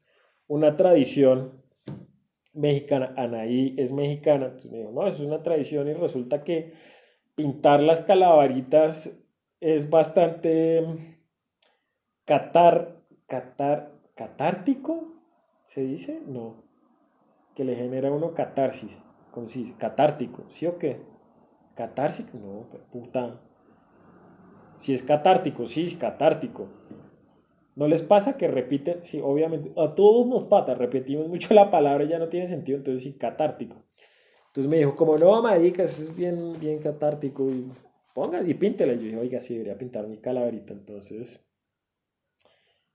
una 0.52 0.76
tradición 0.76 1.64
mexicana. 2.54 3.14
Anaí 3.16 3.74
es 3.78 3.94
mexicana. 3.94 4.48
Entonces 4.48 4.70
me 4.70 4.80
dijo, 4.80 4.92
no, 4.92 5.08
es 5.08 5.20
una 5.22 5.42
tradición 5.44 5.88
y 5.88 5.94
resulta 5.94 6.44
que 6.44 6.74
pintar 7.36 7.80
las 7.80 8.02
calaveritas 8.02 9.10
es 9.62 9.90
bastante 9.90 11.18
catar, 12.26 12.98
catar, 13.28 13.94
catártico, 14.14 15.14
¿se 15.68 15.84
dice? 15.84 16.22
No, 16.28 16.66
que 17.56 17.64
le 17.64 17.78
genera 17.78 18.12
uno 18.12 18.34
catarsis, 18.34 19.02
catártico, 19.78 20.44
¿sí 20.50 20.66
o 20.68 20.78
qué? 20.78 21.00
Catársico, 21.76 22.38
no, 22.38 22.68
puta. 22.92 23.40
Si 24.80 24.94
es 24.94 25.02
catártico, 25.02 25.68
sí, 25.68 25.86
es 25.86 25.96
catártico. 25.96 26.81
¿No 27.82 27.88
les 27.88 28.04
pasa 28.04 28.38
que 28.38 28.48
repiten? 28.48 29.02
Sí, 29.02 29.20
obviamente, 29.20 29.72
a 29.76 29.96
todos 29.96 30.28
nos 30.28 30.44
pasa, 30.44 30.76
repetimos 30.76 31.28
mucho 31.28 31.52
la 31.56 31.72
palabra 31.72 32.04
y 32.04 32.10
ya 32.10 32.20
no 32.20 32.30
tiene 32.30 32.48
sentido, 32.48 32.78
entonces 32.78 33.02
sí, 33.02 33.14
catártico. 33.14 33.76
Entonces 34.50 34.70
me 34.70 34.78
dijo, 34.78 34.96
como 34.96 35.18
no, 35.18 35.42
marica, 35.42 35.86
eso 35.86 36.04
es 36.04 36.16
bien, 36.16 36.60
bien 36.60 36.78
catártico, 36.78 37.50
y 37.50 37.72
ponga 38.14 38.40
y 38.44 38.54
píntela. 38.54 38.94
Yo 38.94 39.02
dije, 39.02 39.18
oiga, 39.18 39.42
sí, 39.42 39.54
debería 39.56 39.80
pintar 39.80 40.08
mi 40.08 40.20
calaverita. 40.20 40.74
Entonces 40.74 41.44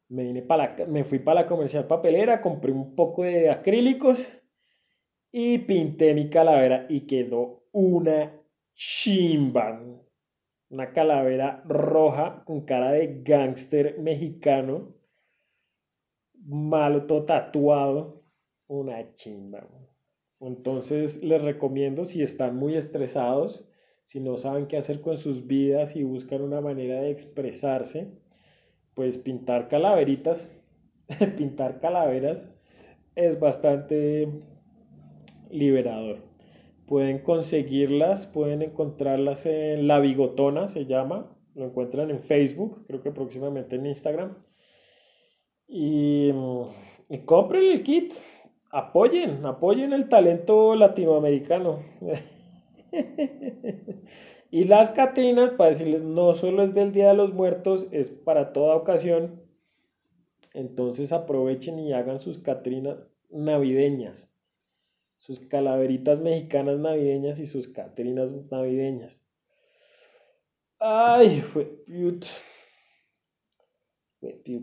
me, 0.08 0.22
vine 0.22 0.46
me 0.86 1.02
fui 1.02 1.18
para 1.18 1.40
la 1.42 1.48
comercial 1.48 1.88
papelera, 1.88 2.40
compré 2.40 2.70
un 2.70 2.94
poco 2.94 3.24
de 3.24 3.50
acrílicos 3.50 4.20
y 5.32 5.58
pinté 5.58 6.14
mi 6.14 6.30
calavera 6.30 6.86
y 6.88 7.08
quedó 7.08 7.64
una 7.72 8.40
chimba. 8.76 9.82
Una 10.68 10.92
calavera 10.92 11.62
roja 11.66 12.42
con 12.44 12.62
cara 12.62 12.92
de 12.92 13.22
gángster 13.22 13.98
mexicano. 14.00 14.94
Malo, 16.44 17.06
todo 17.06 17.24
tatuado. 17.24 18.22
Una 18.68 19.14
chimba. 19.14 19.66
Entonces 20.40 21.22
les 21.22 21.40
recomiendo 21.42 22.04
si 22.04 22.22
están 22.22 22.56
muy 22.56 22.76
estresados, 22.76 23.66
si 24.06 24.20
no 24.20 24.38
saben 24.38 24.66
qué 24.66 24.76
hacer 24.76 25.00
con 25.00 25.18
sus 25.18 25.46
vidas 25.46 25.96
y 25.96 26.02
buscan 26.02 26.42
una 26.42 26.60
manera 26.60 27.00
de 27.00 27.10
expresarse, 27.10 28.08
pues 28.94 29.16
pintar 29.18 29.68
calaveritas, 29.68 30.50
pintar 31.38 31.80
calaveras 31.80 32.38
es 33.14 33.40
bastante 33.40 34.28
liberador. 35.50 36.18
Pueden 36.86 37.18
conseguirlas, 37.18 38.26
pueden 38.26 38.62
encontrarlas 38.62 39.44
en 39.44 39.88
La 39.88 39.98
Bigotona, 39.98 40.68
se 40.68 40.86
llama. 40.86 41.36
Lo 41.54 41.64
encuentran 41.64 42.10
en 42.10 42.20
Facebook, 42.20 42.84
creo 42.86 43.02
que 43.02 43.10
próximamente 43.10 43.74
en 43.74 43.86
Instagram. 43.86 44.36
Y, 45.66 46.30
y 47.08 47.18
compren 47.24 47.72
el 47.72 47.82
kit. 47.82 48.14
Apoyen, 48.70 49.44
apoyen 49.44 49.92
el 49.92 50.08
talento 50.08 50.76
latinoamericano. 50.76 51.82
y 54.52 54.64
las 54.64 54.90
Catrinas, 54.90 55.50
para 55.54 55.70
decirles, 55.70 56.04
no 56.04 56.34
solo 56.34 56.62
es 56.62 56.72
del 56.72 56.92
Día 56.92 57.08
de 57.08 57.14
los 57.14 57.34
Muertos, 57.34 57.88
es 57.90 58.10
para 58.10 58.52
toda 58.52 58.76
ocasión. 58.76 59.42
Entonces 60.54 61.12
aprovechen 61.12 61.80
y 61.80 61.92
hagan 61.92 62.20
sus 62.20 62.38
Catrinas 62.38 62.98
navideñas 63.30 64.32
sus 65.26 65.40
calaveritas 65.40 66.20
mexicanas 66.20 66.78
navideñas 66.78 67.40
y 67.40 67.48
sus 67.48 67.66
catrinas 67.66 68.32
navideñas. 68.48 69.20
Ay, 70.78 71.40
fue 71.40 71.64
puto. 71.64 72.28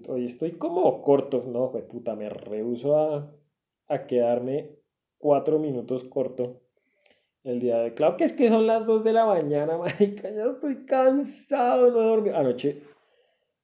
Hoy 0.07 0.25
estoy 0.25 0.53
como 0.53 1.01
corto, 1.01 1.43
no, 1.45 1.69
fue 1.69 1.81
puta, 1.81 2.15
me 2.15 2.29
rehuso 2.29 2.97
a, 2.97 3.29
a 3.87 4.07
quedarme 4.07 4.77
cuatro 5.17 5.59
minutos 5.59 6.05
corto 6.05 6.61
el 7.43 7.59
día 7.59 7.79
de. 7.79 7.93
Claro 7.93 8.15
que 8.15 8.23
es 8.23 8.31
que 8.31 8.47
son 8.47 8.65
las 8.65 8.85
dos 8.85 9.03
de 9.03 9.11
la 9.11 9.25
mañana, 9.25 9.77
marica, 9.77 10.31
ya 10.31 10.45
estoy 10.45 10.85
cansado, 10.85 11.91
no 11.91 12.01
he 12.01 12.05
dormido. 12.05 12.37
Anoche, 12.37 12.83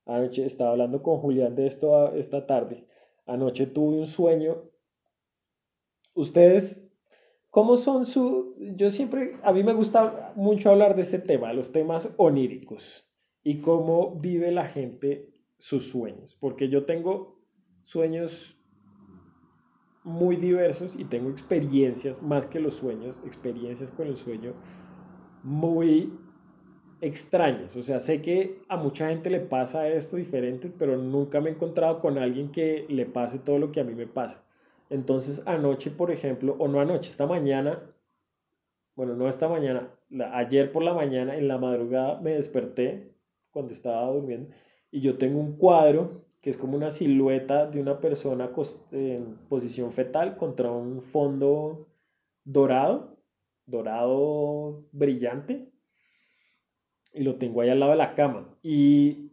anoche 0.05 0.45
estaba 0.45 0.71
hablando 0.71 1.01
con 1.01 1.19
Julián 1.19 1.55
de 1.55 1.67
esto 1.67 2.13
esta 2.13 2.45
tarde. 2.45 2.85
Anoche 3.25 3.67
tuve 3.67 3.99
un 3.99 4.07
sueño. 4.07 4.63
Ustedes 6.13 6.88
¿Cómo 7.49 7.77
son 7.77 8.05
su... 8.05 8.55
Yo 8.75 8.91
siempre, 8.91 9.37
a 9.43 9.51
mí 9.51 9.63
me 9.63 9.73
gusta 9.73 10.33
mucho 10.35 10.69
hablar 10.69 10.95
de 10.95 11.01
este 11.01 11.19
tema, 11.19 11.51
los 11.53 11.71
temas 11.71 12.13
oníricos 12.17 13.09
y 13.43 13.61
cómo 13.61 14.19
vive 14.19 14.51
la 14.51 14.65
gente 14.67 15.29
sus 15.57 15.89
sueños, 15.89 16.37
porque 16.39 16.69
yo 16.69 16.85
tengo 16.85 17.39
sueños 17.83 18.55
muy 20.03 20.35
diversos 20.37 20.95
y 20.95 21.05
tengo 21.05 21.29
experiencias, 21.29 22.21
más 22.21 22.45
que 22.45 22.59
los 22.59 22.75
sueños, 22.75 23.19
experiencias 23.25 23.91
con 23.91 24.07
el 24.07 24.17
sueño 24.17 24.53
muy 25.43 26.13
extrañas. 27.01 27.75
O 27.75 27.81
sea, 27.81 27.99
sé 27.99 28.21
que 28.21 28.61
a 28.67 28.77
mucha 28.77 29.09
gente 29.09 29.29
le 29.29 29.39
pasa 29.39 29.87
esto 29.87 30.17
diferente, 30.17 30.71
pero 30.77 30.97
nunca 30.97 31.41
me 31.41 31.49
he 31.49 31.53
encontrado 31.53 31.99
con 31.99 32.17
alguien 32.17 32.51
que 32.51 32.85
le 32.89 33.05
pase 33.05 33.39
todo 33.39 33.57
lo 33.57 33.71
que 33.71 33.81
a 33.81 33.83
mí 33.83 33.93
me 33.93 34.07
pasa. 34.07 34.43
Entonces 34.89 35.41
anoche, 35.45 35.91
por 35.91 36.11
ejemplo, 36.11 36.55
o 36.59 36.67
no 36.67 36.79
anoche, 36.79 37.09
esta 37.09 37.27
mañana, 37.27 37.81
bueno, 38.95 39.15
no 39.15 39.29
esta 39.29 39.47
mañana, 39.47 39.89
ayer 40.33 40.71
por 40.71 40.83
la 40.83 40.93
mañana, 40.93 41.37
en 41.37 41.47
la 41.47 41.57
madrugada, 41.57 42.19
me 42.21 42.33
desperté 42.33 43.11
cuando 43.51 43.71
estaba 43.71 44.11
durmiendo 44.11 44.49
y 44.91 45.01
yo 45.01 45.17
tengo 45.17 45.39
un 45.39 45.57
cuadro 45.57 46.25
que 46.41 46.49
es 46.49 46.57
como 46.57 46.77
una 46.77 46.91
silueta 46.91 47.65
de 47.67 47.81
una 47.81 47.99
persona 47.99 48.49
en 48.91 49.37
posición 49.49 49.91
fetal 49.91 50.37
contra 50.37 50.71
un 50.71 51.01
fondo 51.01 51.87
dorado, 52.45 53.17
dorado 53.65 54.85
brillante, 54.91 55.67
y 57.13 57.23
lo 57.23 57.35
tengo 57.35 57.61
ahí 57.61 57.69
al 57.69 57.79
lado 57.79 57.91
de 57.91 57.97
la 57.97 58.15
cama. 58.15 58.47
Y 58.63 59.31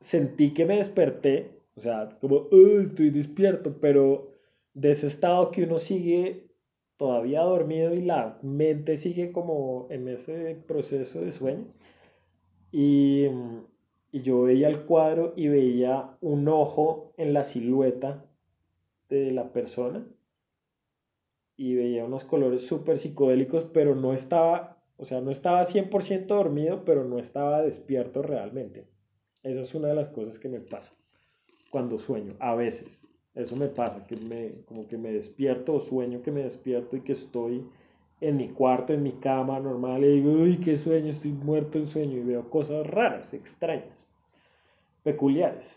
sentí 0.00 0.52
que 0.52 0.64
me 0.64 0.78
desperté 0.78 1.57
o 1.78 1.80
sea, 1.80 2.18
como, 2.20 2.48
estoy 2.80 3.10
despierto, 3.10 3.78
pero 3.80 4.32
de 4.74 4.90
ese 4.90 5.06
estado 5.06 5.52
que 5.52 5.62
uno 5.62 5.78
sigue 5.78 6.48
todavía 6.96 7.42
dormido 7.42 7.94
y 7.94 8.02
la 8.02 8.38
mente 8.42 8.96
sigue 8.96 9.30
como 9.30 9.86
en 9.88 10.08
ese 10.08 10.56
proceso 10.66 11.20
de 11.20 11.30
sueño. 11.30 11.66
Y, 12.72 13.26
y 14.10 14.22
yo 14.22 14.42
veía 14.42 14.68
el 14.68 14.86
cuadro 14.86 15.34
y 15.36 15.46
veía 15.46 16.16
un 16.20 16.48
ojo 16.48 17.14
en 17.16 17.32
la 17.32 17.44
silueta 17.44 18.24
de 19.08 19.30
la 19.30 19.52
persona 19.52 20.04
y 21.56 21.76
veía 21.76 22.04
unos 22.04 22.24
colores 22.24 22.66
súper 22.66 22.98
psicodélicos, 22.98 23.66
pero 23.72 23.94
no 23.94 24.12
estaba, 24.12 24.82
o 24.96 25.04
sea, 25.04 25.20
no 25.20 25.30
estaba 25.30 25.64
100% 25.64 26.26
dormido, 26.26 26.84
pero 26.84 27.04
no 27.04 27.20
estaba 27.20 27.62
despierto 27.62 28.20
realmente. 28.22 28.88
Esa 29.44 29.60
es 29.60 29.74
una 29.76 29.88
de 29.88 29.94
las 29.94 30.08
cosas 30.08 30.40
que 30.40 30.48
me 30.48 30.60
pasa 30.60 30.98
cuando 31.70 31.98
sueño, 31.98 32.34
a 32.40 32.54
veces. 32.54 33.04
Eso 33.34 33.54
me 33.56 33.68
pasa, 33.68 34.06
que 34.06 34.16
me, 34.16 34.64
como 34.66 34.88
que 34.88 34.98
me 34.98 35.12
despierto 35.12 35.74
o 35.74 35.80
sueño 35.80 36.22
que 36.22 36.32
me 36.32 36.42
despierto 36.42 36.96
y 36.96 37.02
que 37.02 37.12
estoy 37.12 37.64
en 38.20 38.36
mi 38.36 38.48
cuarto, 38.48 38.92
en 38.92 39.02
mi 39.02 39.12
cama 39.12 39.60
normal 39.60 40.04
y 40.04 40.20
digo, 40.20 40.32
uy, 40.32 40.58
qué 40.58 40.76
sueño, 40.76 41.10
estoy 41.10 41.32
muerto 41.32 41.78
en 41.78 41.86
sueño 41.86 42.16
y 42.18 42.24
veo 42.24 42.50
cosas 42.50 42.86
raras, 42.86 43.32
extrañas, 43.32 44.08
peculiares. 45.04 45.68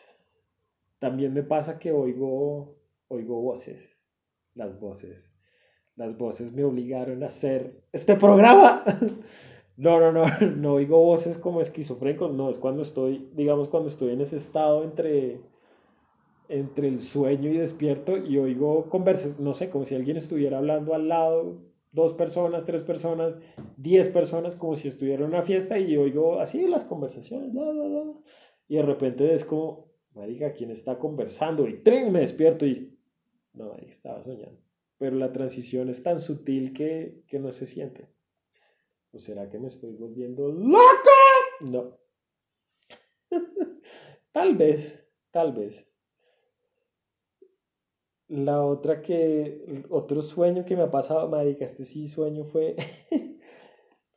También 0.99 1.34
me 1.34 1.43
pasa 1.43 1.77
que 1.77 1.91
oigo, 1.91 2.75
oigo 3.08 3.41
voces, 3.41 3.95
las 4.56 4.80
voces. 4.80 5.27
Las 5.95 6.17
voces 6.17 6.51
me 6.54 6.63
obligaron 6.63 7.23
a 7.23 7.27
hacer 7.27 7.84
este 7.91 8.15
programa. 8.15 8.84
No, 9.77 9.99
no, 9.99 10.12
no, 10.12 10.25
no 10.58 10.73
oigo 10.73 10.99
voces 10.99 11.39
como 11.39 11.62
esquizofrénicos, 11.62 12.32
no, 12.34 12.51
es 12.51 12.60
cuando 12.60 12.84
estoy, 12.84 13.30
digamos, 13.34 13.67
cuando 13.69 13.89
estoy 13.89 14.12
en 14.12 14.21
ese 14.21 14.38
estado 14.38 14.84
entre 14.84 15.39
entre 16.52 16.90
el 16.90 17.02
sueño 17.02 17.50
y 17.50 17.58
despierto 17.58 18.18
y 18.18 18.38
oigo 18.38 18.90
conversas, 18.90 19.40
no 19.40 19.54
sé, 19.54 19.70
como 19.70 19.86
si 19.86 19.96
alguien 19.96 20.18
estuviera 20.18 20.58
hablando 20.58 20.94
al 20.94 21.08
lado, 21.08 21.62
dos 21.92 22.14
personas, 22.14 22.66
tres 22.66 22.82
personas, 22.82 23.38
diez 23.78 24.10
personas, 24.10 24.56
como 24.56 24.76
si 24.76 24.90
estuviera 24.90 25.24
en 25.24 25.30
una 25.30 25.44
fiesta 25.44 25.80
y 25.80 25.96
oigo 25.98 26.40
así 26.40 26.68
las 26.68 26.84
conversaciones, 26.86 27.54
y 28.68 28.76
de 28.76 28.82
repente 28.82 29.34
es 29.34 29.46
como, 29.46 29.92
marica, 30.14 30.54
¿quién 30.54 30.72
está 30.72 30.98
conversando? 31.00 31.68
Y 31.68 31.84
tren, 31.84 32.12
me 32.12 32.20
despierto 32.20 32.66
y, 32.66 32.98
no, 33.54 33.74
ahí 33.74 33.88
estaba 33.90 34.24
soñando. 34.24 34.60
Pero 34.98 35.16
la 35.16 35.32
transición 35.32 35.90
es 35.90 36.04
tan 36.04 36.20
sutil 36.20 36.74
que, 36.74 37.24
que 37.28 37.40
no 37.40 37.52
se 37.52 37.66
siente. 37.66 38.08
¿O 39.14 39.20
será 39.20 39.50
que 39.50 39.60
me 39.60 39.68
estoy 39.68 39.96
volviendo 39.96 40.50
loco? 40.50 41.10
No. 41.62 41.98
tal 44.32 44.56
vez, 44.56 45.06
tal 45.32 45.54
vez. 45.54 45.90
La 48.32 48.63
otra 48.63 49.02
que, 49.02 49.84
otro 49.89 50.22
sueño 50.22 50.63
que 50.63 50.78
me 50.78 50.84
ha 50.84 50.89
pasado, 50.89 51.28
marica, 51.28 51.65
este 51.65 51.84
sí 51.84 52.08
sueño 52.08 52.46
fue, 52.46 52.78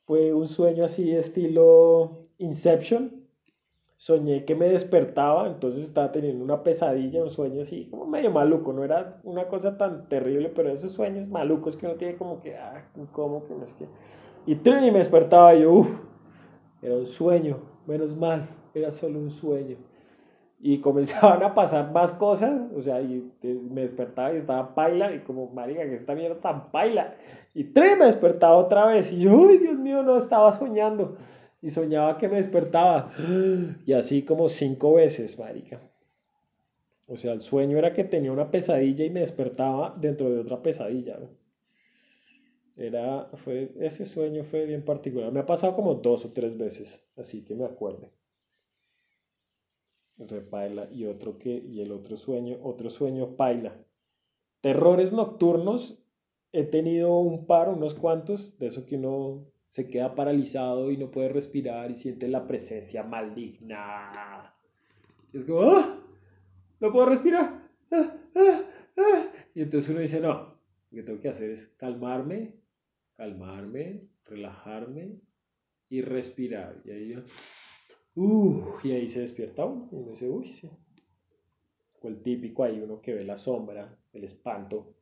fue 0.07 0.33
un 0.33 0.46
sueño 0.46 0.85
así 0.85 1.11
estilo 1.11 2.29
Inception. 2.38 3.24
Soñé 3.96 4.44
que 4.44 4.55
me 4.55 4.68
despertaba, 4.68 5.48
entonces 5.48 5.83
estaba 5.83 6.12
teniendo 6.12 6.44
una 6.44 6.62
pesadilla, 6.62 7.24
un 7.24 7.31
sueño 7.31 7.62
así 7.62 7.87
como 7.87 8.07
medio 8.07 8.31
maluco, 8.31 8.72
no 8.72 8.85
era 8.85 9.20
una 9.24 9.48
cosa 9.48 9.77
tan 9.77 10.09
terrible, 10.09 10.48
pero 10.55 10.70
esos 10.70 10.92
sueños 10.92 11.27
malucos 11.27 11.77
que 11.77 11.87
uno 11.87 11.96
tiene 11.96 12.16
como 12.16 12.40
que, 12.40 12.55
ah, 12.57 12.88
¿cómo 13.12 13.44
que 13.48 13.55
no 13.55 13.64
es 13.64 13.72
que? 13.72 13.87
Y, 14.46 14.53
y 14.53 14.90
me 14.92 14.98
despertaba 14.98 15.57
yo, 15.57 15.72
uff, 15.72 15.88
era 16.83 16.94
un 16.94 17.07
sueño, 17.09 17.59
menos 17.87 18.16
mal, 18.16 18.48
era 18.74 18.92
solo 18.92 19.18
un 19.18 19.33
sueño 19.33 19.77
y 20.66 20.81
comenzaban 20.81 21.42
a 21.42 21.55
pasar 21.55 21.92
más 21.92 22.11
cosas, 22.12 22.70
o 22.74 22.81
sea, 22.81 22.98
y 23.03 23.31
me 23.42 23.83
despertaba 23.83 24.33
y 24.33 24.38
estaba 24.38 24.74
paila, 24.74 25.14
y 25.14 25.18
como, 25.18 25.50
marica, 25.50 25.83
que 25.83 25.96
esta 25.96 26.14
mierda 26.14 26.40
tan 26.40 26.70
paila, 26.70 27.16
y 27.53 27.64
tres 27.64 27.98
me 27.98 28.07
despertaba 28.07 28.57
otra 28.57 28.87
vez, 28.87 29.12
y 29.12 29.18
yo, 29.18 29.46
ay, 29.46 29.59
Dios 29.59 29.77
mío, 29.77 30.03
no, 30.03 30.16
estaba 30.16 30.55
soñando, 30.55 31.18
y 31.61 31.68
soñaba 31.68 32.16
que 32.16 32.31
me 32.31 32.37
despertaba, 32.37 33.12
y 33.85 33.92
así 33.92 34.22
como 34.22 34.48
cinco 34.48 34.94
veces, 34.94 35.38
marica, 35.38 35.83
O 37.09 37.18
sea, 37.18 37.35
el 37.35 37.42
sueño 37.42 37.77
era 37.77 37.92
que 37.92 38.05
tenía 38.05 38.33
una 38.33 38.50
pesadilla 38.50 39.05
y 39.05 39.11
me 39.11 39.20
despertaba 39.20 39.94
dentro 40.00 40.31
de 40.31 40.40
otra 40.40 40.62
pesadilla. 40.62 41.18
Era, 42.79 43.29
fue, 43.44 43.70
ese 43.81 44.07
sueño 44.07 44.44
fue 44.44 44.64
bien 44.64 44.83
particular. 44.83 45.31
Me 45.31 45.40
ha 45.40 45.46
pasado 45.46 45.77
como 45.77 45.96
dos 45.96 46.24
o 46.24 46.33
tres 46.33 46.57
veces, 46.57 47.05
así 47.18 47.44
que 47.44 47.55
me 47.55 47.66
acuerdo. 47.66 48.09
Repaila 50.16 50.88
y 50.92 51.07
otro 51.07 51.38
que, 51.38 51.50
y 51.50 51.81
el 51.81 51.92
otro 51.92 52.16
sueño, 52.16 52.59
otro 52.62 52.90
sueño 52.90 53.37
paila. 53.37 53.77
Terrores 54.61 55.12
nocturnos, 55.12 55.98
he 56.53 56.64
tenido 56.64 57.18
un 57.18 57.46
par, 57.46 57.68
unos 57.68 57.94
cuantos, 57.94 58.57
de 58.59 58.68
eso 58.68 58.87
que 58.87 58.96
uno 58.96 59.46
se 59.68 59.88
queda 59.88 60.14
paralizado 60.14 60.92
y 60.92 60.96
no 60.96 61.11
puede 61.11 61.31
respirar 61.31 61.90
y 61.90 61.96
siente 61.96 62.29
la 62.29 62.46
presencia 62.46 63.03
maligna. 63.03 64.55
Es 65.33 65.44
como, 65.44 65.62
¡ah! 65.62 65.98
No 66.79 66.92
puedo 66.92 67.07
respirar. 67.07 67.61
¡Ah! 67.90 68.16
¡Ah! 68.37 68.62
¡Ah! 68.96 69.27
Y 69.53 69.62
entonces 69.62 69.90
uno 69.90 69.98
dice, 69.98 70.20
no, 70.20 70.55
lo 70.90 70.96
que 70.96 71.03
tengo 71.03 71.20
que 71.20 71.29
hacer 71.29 71.50
es 71.50 71.66
calmarme, 71.77 72.55
calmarme, 73.16 74.03
relajarme 74.24 75.20
y 75.88 76.03
respirar. 76.03 76.81
Y 76.85 76.90
ahí 76.90 77.24
y 78.16 78.92
ahí 78.92 79.09
se 79.09 79.20
despierta 79.20 79.64
uno 79.64 79.88
y 79.90 79.96
uno 79.96 80.11
dice, 80.12 80.29
uy, 80.29 80.53
sí. 80.53 80.70
O 82.00 82.09
el 82.09 82.22
típico 82.22 82.62
ahí 82.62 82.81
uno 82.81 83.00
que 83.00 83.14
ve 83.14 83.24
la 83.24 83.38
sombra, 83.38 83.98
el 84.12 84.24
espanto. 84.24 84.94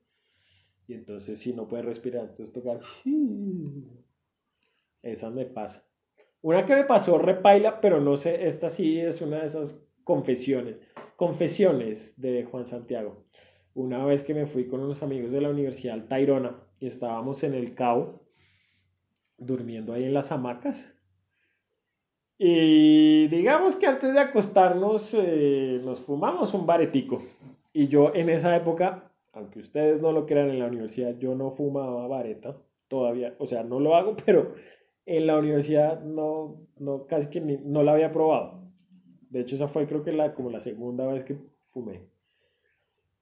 Y 0.86 0.94
entonces 0.94 1.38
si 1.38 1.52
no 1.52 1.68
puede 1.68 1.82
respirar, 1.82 2.28
entonces 2.28 2.52
tocar. 2.52 2.80
Esa 5.02 5.30
me 5.30 5.46
pasa. 5.46 5.84
Una 6.40 6.66
que 6.66 6.74
me 6.74 6.84
pasó 6.84 7.18
repaila, 7.18 7.80
pero 7.80 8.00
no 8.00 8.16
sé, 8.16 8.46
esta 8.46 8.68
sí 8.68 8.98
es 8.98 9.20
una 9.20 9.40
de 9.40 9.46
esas 9.46 9.80
confesiones. 10.04 10.76
Confesiones 11.16 12.20
de 12.20 12.44
Juan 12.44 12.66
Santiago. 12.66 13.24
Una 13.74 14.04
vez 14.04 14.22
que 14.22 14.34
me 14.34 14.46
fui 14.46 14.66
con 14.66 14.80
unos 14.80 15.02
amigos 15.02 15.32
de 15.32 15.40
la 15.40 15.50
Universidad 15.50 16.06
Tairona 16.08 16.60
y 16.80 16.86
estábamos 16.86 17.42
en 17.42 17.54
el 17.54 17.74
Cabo, 17.74 18.24
durmiendo 19.38 19.92
ahí 19.92 20.04
en 20.04 20.14
las 20.14 20.32
hamacas. 20.32 20.91
Y 22.38 23.28
digamos 23.28 23.76
que 23.76 23.86
antes 23.86 24.12
de 24.12 24.20
acostarnos 24.20 25.10
eh, 25.12 25.80
nos 25.84 26.00
fumamos 26.00 26.54
un 26.54 26.66
baretico. 26.66 27.22
Y 27.72 27.88
yo 27.88 28.14
en 28.14 28.28
esa 28.28 28.56
época, 28.56 29.10
aunque 29.32 29.60
ustedes 29.60 30.00
no 30.00 30.12
lo 30.12 30.26
crean 30.26 30.50
en 30.50 30.58
la 30.58 30.66
universidad, 30.66 31.16
yo 31.18 31.34
no 31.34 31.50
fumaba 31.50 32.06
vareta 32.08 32.56
todavía. 32.88 33.34
O 33.38 33.46
sea, 33.46 33.62
no 33.62 33.80
lo 33.80 33.96
hago, 33.96 34.16
pero 34.26 34.54
en 35.06 35.26
la 35.26 35.38
universidad 35.38 36.02
no, 36.02 36.66
no 36.78 37.06
casi 37.06 37.28
que 37.28 37.40
ni, 37.40 37.56
no 37.58 37.82
la 37.82 37.92
había 37.92 38.12
probado. 38.12 38.62
De 39.30 39.40
hecho, 39.40 39.56
esa 39.56 39.68
fue 39.68 39.86
creo 39.86 40.02
que 40.02 40.12
la, 40.12 40.34
como 40.34 40.50
la 40.50 40.60
segunda 40.60 41.06
vez 41.06 41.24
que 41.24 41.36
fumé. 41.70 42.02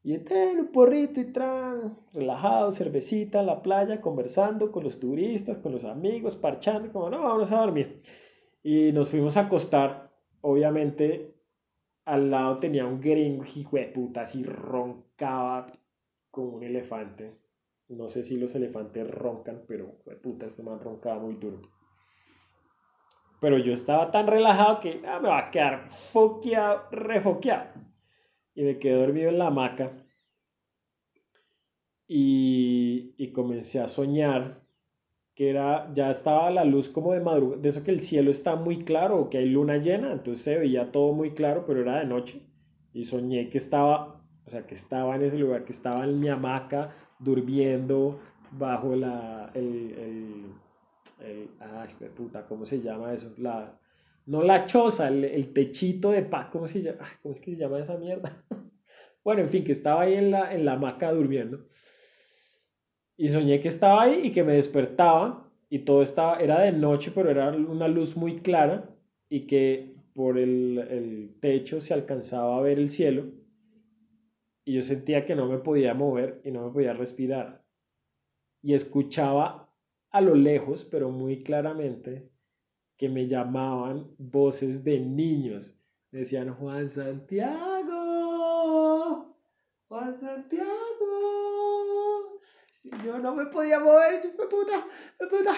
Y 0.02 0.14
entré 0.14 0.52
en 0.52 0.60
un 0.60 0.68
porrito 0.68 1.20
y 1.20 1.30
tran, 1.30 1.98
relajado, 2.14 2.72
cervecita 2.72 3.40
en 3.40 3.46
la 3.46 3.62
playa, 3.62 4.00
conversando 4.00 4.72
con 4.72 4.82
los 4.82 4.98
turistas, 4.98 5.58
con 5.58 5.72
los 5.72 5.84
amigos, 5.84 6.36
parchando, 6.36 6.90
como 6.90 7.10
no, 7.10 7.22
vamos 7.22 7.52
a 7.52 7.58
dormir. 7.58 8.02
Y 8.62 8.92
nos 8.92 9.08
fuimos 9.08 9.36
a 9.36 9.42
acostar. 9.42 10.10
Obviamente, 10.42 11.34
al 12.04 12.30
lado 12.30 12.58
tenía 12.58 12.86
un 12.86 13.00
gringo, 13.00 13.44
hijo 13.54 13.76
de 13.76 13.86
puta, 13.86 14.22
así 14.22 14.42
roncaba 14.42 15.72
como 16.30 16.56
un 16.56 16.64
elefante. 16.64 17.36
No 17.88 18.08
sé 18.08 18.22
si 18.22 18.36
los 18.36 18.54
elefantes 18.54 19.10
roncan, 19.10 19.62
pero 19.66 19.96
puta, 20.22 20.46
este 20.46 20.62
man 20.62 20.80
roncaba 20.80 21.18
muy 21.18 21.34
duro. 21.34 21.60
Pero 23.40 23.58
yo 23.58 23.72
estaba 23.72 24.10
tan 24.10 24.26
relajado 24.26 24.80
que 24.80 25.02
ah, 25.06 25.18
me 25.20 25.28
va 25.28 25.38
a 25.38 25.50
quedar 25.50 25.90
foqueado, 26.12 26.88
refoqueado. 26.90 27.70
Y 28.54 28.62
me 28.62 28.78
quedé 28.78 28.94
dormido 28.94 29.30
en 29.30 29.38
la 29.38 29.46
hamaca. 29.46 29.92
Y, 32.06 33.14
y 33.16 33.32
comencé 33.32 33.80
a 33.80 33.88
soñar 33.88 34.60
que 35.40 35.48
era, 35.48 35.90
ya 35.94 36.10
estaba 36.10 36.50
la 36.50 36.66
luz 36.66 36.90
como 36.90 37.14
de 37.14 37.20
madrugada, 37.20 37.62
de 37.62 37.70
eso 37.70 37.82
que 37.82 37.92
el 37.92 38.02
cielo 38.02 38.30
está 38.30 38.56
muy 38.56 38.84
claro, 38.84 39.30
que 39.30 39.38
hay 39.38 39.48
luna 39.48 39.78
llena, 39.78 40.12
entonces 40.12 40.44
se 40.44 40.58
veía 40.58 40.92
todo 40.92 41.14
muy 41.14 41.30
claro, 41.30 41.64
pero 41.66 41.80
era 41.80 42.00
de 42.00 42.04
noche. 42.04 42.42
Y 42.92 43.06
soñé 43.06 43.48
que 43.48 43.56
estaba, 43.56 44.20
o 44.44 44.50
sea, 44.50 44.66
que 44.66 44.74
estaba 44.74 45.16
en 45.16 45.22
ese 45.22 45.38
lugar, 45.38 45.64
que 45.64 45.72
estaba 45.72 46.04
en 46.04 46.20
mi 46.20 46.28
hamaca, 46.28 46.94
durmiendo 47.18 48.20
bajo 48.50 48.94
la, 48.94 49.50
el, 49.54 50.44
el, 51.24 51.48
ay, 51.58 51.88
puta, 52.14 52.44
¿cómo 52.46 52.66
se 52.66 52.82
llama 52.82 53.14
eso? 53.14 53.32
La, 53.38 53.78
no 54.26 54.42
la 54.42 54.66
choza, 54.66 55.08
el, 55.08 55.54
techito 55.54 56.10
de 56.10 56.20
paz, 56.20 56.48
¿cómo 56.52 56.68
se 56.68 56.82
llama? 56.82 57.08
¿Cómo 57.22 57.32
es 57.32 57.40
que 57.40 57.52
se 57.52 57.56
llama 57.56 57.78
esa 57.78 57.96
mierda? 57.96 58.44
bueno, 59.24 59.40
en 59.40 59.48
fin, 59.48 59.64
que 59.64 59.72
estaba 59.72 60.02
ahí 60.02 60.16
en 60.16 60.32
la, 60.32 60.52
en 60.52 60.66
la 60.66 60.74
hamaca 60.74 61.10
durmiendo. 61.10 61.64
Y 63.20 63.28
soñé 63.28 63.60
que 63.60 63.68
estaba 63.68 64.04
ahí 64.04 64.28
y 64.28 64.32
que 64.32 64.42
me 64.42 64.54
despertaba 64.54 65.46
y 65.68 65.80
todo 65.80 66.00
estaba, 66.00 66.40
era 66.40 66.60
de 66.60 66.72
noche, 66.72 67.12
pero 67.14 67.28
era 67.30 67.50
una 67.50 67.86
luz 67.86 68.16
muy 68.16 68.40
clara 68.40 68.88
y 69.28 69.46
que 69.46 69.92
por 70.14 70.38
el, 70.38 70.78
el 70.78 71.34
techo 71.38 71.82
se 71.82 71.92
alcanzaba 71.92 72.56
a 72.56 72.62
ver 72.62 72.78
el 72.78 72.88
cielo 72.88 73.26
y 74.64 74.72
yo 74.72 74.82
sentía 74.82 75.26
que 75.26 75.34
no 75.34 75.46
me 75.48 75.58
podía 75.58 75.92
mover 75.92 76.40
y 76.44 76.50
no 76.50 76.64
me 76.64 76.72
podía 76.72 76.94
respirar. 76.94 77.62
Y 78.62 78.72
escuchaba 78.72 79.68
a 80.12 80.22
lo 80.22 80.34
lejos, 80.34 80.86
pero 80.90 81.10
muy 81.10 81.42
claramente, 81.42 82.26
que 82.96 83.10
me 83.10 83.28
llamaban 83.28 84.06
voces 84.16 84.82
de 84.82 84.98
niños. 84.98 85.74
decían 86.10 86.54
Juan 86.54 86.88
Santiago, 86.88 87.96
Juan 89.88 90.18
Santiago. 90.20 90.70
Y 92.82 92.90
yo 93.04 93.18
no 93.30 93.36
me 93.36 93.46
podía 93.46 93.78
mover, 93.78 94.20
yo, 94.22 94.30
puta, 94.48 94.84
puta. 95.18 95.54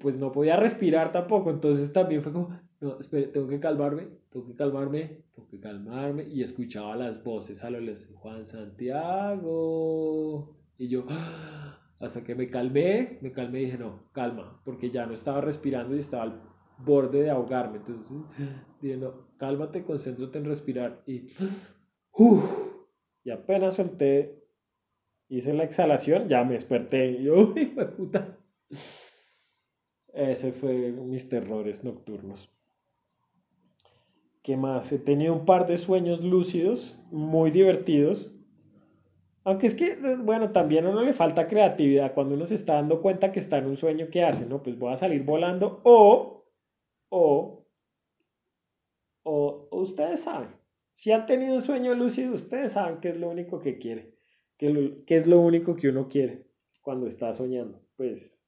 Pues 0.00 0.16
no 0.16 0.32
podía 0.32 0.56
respirar 0.56 1.12
tampoco, 1.12 1.50
entonces 1.50 1.92
también 1.92 2.22
fue 2.22 2.32
como, 2.32 2.58
no, 2.80 2.98
espere, 2.98 3.28
tengo 3.28 3.46
que 3.46 3.60
calmarme, 3.60 4.08
tengo 4.30 4.46
que 4.46 4.54
calmarme, 4.54 5.22
tengo 5.34 5.48
que 5.48 5.60
calmarme. 5.60 6.24
Y 6.24 6.42
escuchaba 6.42 6.96
las 6.96 7.22
voces 7.22 7.62
a 7.62 7.70
lo 7.70 7.78
Juan 8.14 8.46
Santiago. 8.46 9.76
Y 10.78 10.88
yo, 10.88 11.04
hasta 12.00 12.24
que 12.24 12.34
me 12.34 12.50
calmé, 12.50 13.18
me 13.22 13.30
calmé 13.30 13.60
y 13.62 13.66
dije, 13.66 13.78
no, 13.78 14.10
calma, 14.12 14.60
porque 14.64 14.90
ya 14.90 15.06
no 15.06 15.14
estaba 15.14 15.40
respirando 15.40 15.94
y 15.94 16.00
estaba 16.00 16.24
al 16.24 16.42
borde 16.78 17.22
de 17.22 17.30
ahogarme. 17.30 17.78
Entonces 17.78 18.16
dije, 18.80 18.96
no, 18.96 19.28
cálmate, 19.36 19.84
concéntrate 19.84 20.38
en 20.38 20.44
respirar. 20.46 21.04
Y, 21.06 21.28
y 23.22 23.30
apenas 23.30 23.74
solté, 23.74 24.41
hice 25.36 25.52
la 25.54 25.64
exhalación, 25.64 26.28
ya 26.28 26.44
me 26.44 26.54
desperté. 26.54 27.10
Y 27.18 27.24
yo, 27.24 27.52
uy, 27.54 27.74
puta. 27.96 28.36
Ese 30.12 30.52
fue 30.52 30.92
mis 30.92 31.28
terrores 31.28 31.82
nocturnos. 31.84 32.50
¿Qué 34.42 34.56
más? 34.56 34.90
He 34.92 34.98
tenido 34.98 35.32
un 35.34 35.46
par 35.46 35.66
de 35.66 35.78
sueños 35.78 36.20
lúcidos, 36.20 36.98
muy 37.10 37.50
divertidos. 37.50 38.30
Aunque 39.44 39.68
es 39.68 39.74
que, 39.74 39.96
bueno, 40.16 40.50
también 40.52 40.84
a 40.86 40.90
uno 40.90 41.02
le 41.02 41.14
falta 41.14 41.48
creatividad. 41.48 42.12
Cuando 42.12 42.34
uno 42.34 42.46
se 42.46 42.56
está 42.56 42.74
dando 42.74 43.00
cuenta 43.00 43.32
que 43.32 43.40
está 43.40 43.58
en 43.58 43.66
un 43.66 43.76
sueño, 43.76 44.08
¿qué 44.10 44.24
hace? 44.24 44.44
No, 44.44 44.62
pues 44.62 44.78
voy 44.78 44.92
a 44.92 44.96
salir 44.96 45.24
volando 45.24 45.80
o, 45.84 46.44
o, 47.08 47.66
o, 49.24 49.68
ustedes 49.70 50.20
saben. 50.20 50.48
Si 50.94 51.10
han 51.10 51.26
tenido 51.26 51.54
un 51.54 51.62
sueño 51.62 51.94
lúcido, 51.94 52.34
ustedes 52.34 52.72
saben 52.72 53.00
qué 53.00 53.10
es 53.10 53.16
lo 53.16 53.30
único 53.30 53.60
que 53.60 53.78
quiere. 53.78 54.11
¿Qué, 54.62 55.02
qué 55.08 55.16
es 55.16 55.26
lo 55.26 55.40
único 55.40 55.74
que 55.74 55.88
uno 55.88 56.08
quiere 56.08 56.46
cuando 56.82 57.08
está 57.08 57.32
soñando? 57.34 57.80
Pues, 57.96 58.38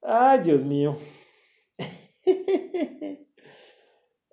ay, 0.00 0.40
Dios 0.44 0.64
mío. 0.64 0.96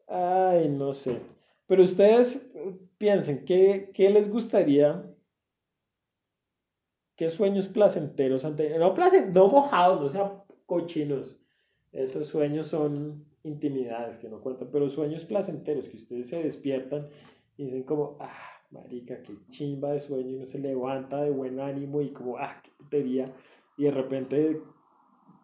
Ay, 0.07 0.69
no 0.69 0.93
sé. 0.93 1.19
Pero 1.67 1.83
ustedes 1.83 2.37
eh, 2.55 2.73
piensen, 2.97 3.43
¿qué, 3.43 3.91
qué 3.93 4.09
les 4.09 4.31
gustaría? 4.31 5.13
¿Qué 7.17 7.27
sueños 7.27 7.67
placenteros 7.67 8.43
tenido? 8.55 8.79
No, 8.79 8.93
placent 8.93 9.33
no 9.33 9.49
mojados, 9.49 9.99
no 9.99 10.07
sean 10.07 10.31
cochinos. 10.65 11.37
Esos 11.91 12.29
sueños 12.29 12.67
son 12.67 13.25
intimidades 13.43 14.17
que 14.19 14.29
no 14.29 14.39
cuentan, 14.39 14.69
pero 14.71 14.89
sueños 14.89 15.25
placenteros, 15.25 15.89
que 15.89 15.97
ustedes 15.97 16.29
se 16.29 16.41
despiertan 16.41 17.09
y 17.57 17.65
dicen 17.65 17.83
como, 17.83 18.15
ah, 18.21 18.58
marica, 18.71 19.21
qué 19.23 19.37
chimba 19.49 19.91
de 19.91 19.99
sueño, 19.99 20.29
y 20.29 20.35
uno 20.35 20.45
se 20.45 20.59
levanta 20.59 21.21
de 21.21 21.31
buen 21.31 21.59
ánimo 21.59 22.01
y 22.01 22.11
como, 22.11 22.37
ah, 22.37 22.61
qué 22.63 22.71
putería, 22.77 23.33
y 23.77 23.85
de 23.85 23.91
repente 23.91 24.61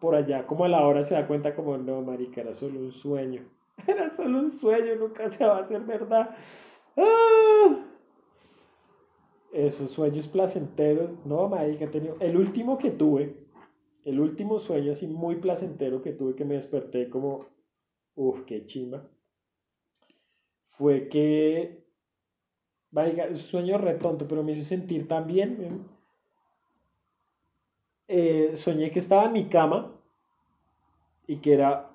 por 0.00 0.14
allá, 0.14 0.46
como 0.46 0.64
a 0.64 0.68
la 0.68 0.86
hora 0.86 1.04
se 1.04 1.14
da 1.14 1.26
cuenta 1.26 1.54
como, 1.54 1.76
no, 1.78 2.02
marica, 2.02 2.40
era 2.40 2.54
solo 2.54 2.80
un 2.80 2.92
sueño. 2.92 3.42
Era 3.86 4.10
solo 4.14 4.38
un 4.38 4.52
sueño, 4.52 4.96
nunca 4.96 5.30
se 5.30 5.44
va 5.44 5.58
a 5.58 5.60
hacer 5.60 5.82
verdad. 5.82 6.34
¡Ah! 6.96 7.84
Esos 9.52 9.90
sueños 9.90 10.28
placenteros, 10.28 11.10
no, 11.26 11.48
marica, 11.48 11.84
he 11.84 11.88
tenido. 11.88 12.16
El 12.20 12.36
último 12.36 12.78
que 12.78 12.90
tuve, 12.90 13.36
el 14.04 14.20
último 14.20 14.60
sueño 14.60 14.92
así 14.92 15.06
muy 15.06 15.36
placentero 15.36 16.02
que 16.02 16.12
tuve 16.12 16.34
que 16.34 16.44
me 16.44 16.54
desperté 16.54 17.10
como, 17.10 17.46
uff, 18.14 18.44
qué 18.46 18.66
chima, 18.66 19.06
fue 20.78 21.08
que 21.08 21.85
un 22.92 23.38
sueño 23.38 23.78
retonto, 23.78 24.26
pero 24.28 24.42
me 24.42 24.52
hizo 24.52 24.64
sentir 24.64 25.08
tan 25.08 25.26
bien. 25.26 25.86
Eh, 28.08 28.52
soñé 28.54 28.90
que 28.90 29.00
estaba 29.00 29.24
en 29.24 29.32
mi 29.32 29.48
cama 29.48 29.92
y 31.26 31.38
que 31.38 31.54
era 31.54 31.90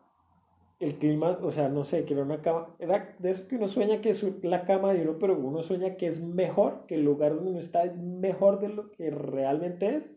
el 0.80 0.97
clima, 0.97 1.38
o 1.41 1.51
sea, 1.51 1.69
no 1.69 1.86
sé, 1.86 2.06
que 2.06 2.13
era 2.13 2.23
una 2.23 2.41
cama, 2.41 2.75
era 2.80 3.15
de 3.19 3.30
eso 3.30 3.47
que 3.47 3.56
uno 3.56 3.69
sueña 3.69 4.01
que 4.01 4.10
es 4.10 4.23
la 4.43 4.65
cama 4.65 4.93
de 4.93 5.04
uno, 5.04 5.19
pero 5.19 5.38
uno 5.38 5.62
sueña 5.62 5.95
que 5.95 6.08
es 6.08 6.19
mejor, 6.19 6.86
que 6.88 6.95
el 6.95 7.06
lugar 7.06 7.36
donde 7.36 7.51
uno 7.51 7.60
está 7.60 7.84
es 7.84 7.95
mejor 7.95 8.60
de 8.60 8.69
lo 8.69 8.91
que 8.91 9.12
realmente 9.12 9.95
es. 9.95 10.12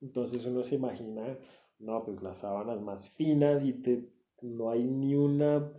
Entonces 0.00 0.44
uno 0.46 0.64
se 0.64 0.76
imagina, 0.76 1.36
no, 1.78 2.04
pues 2.04 2.22
las 2.22 2.38
sábanas 2.38 2.80
más 2.80 3.08
finas 3.10 3.62
y 3.64 3.74
te, 3.74 4.08
no 4.40 4.70
hay 4.70 4.84
ni 4.84 5.14
una 5.14 5.70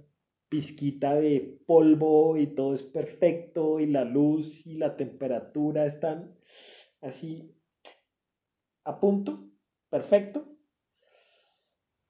pizquita 0.50 1.14
de 1.14 1.60
polvo 1.66 2.36
y 2.36 2.48
todo 2.48 2.74
es 2.74 2.84
perfecto 2.84 3.80
y 3.80 3.86
la 3.86 4.04
luz 4.04 4.66
y 4.66 4.76
la 4.76 4.98
temperatura 4.98 5.86
están 5.86 6.36
así 7.02 7.56
a 8.84 9.00
punto, 9.00 9.46
perfecto. 9.90 10.46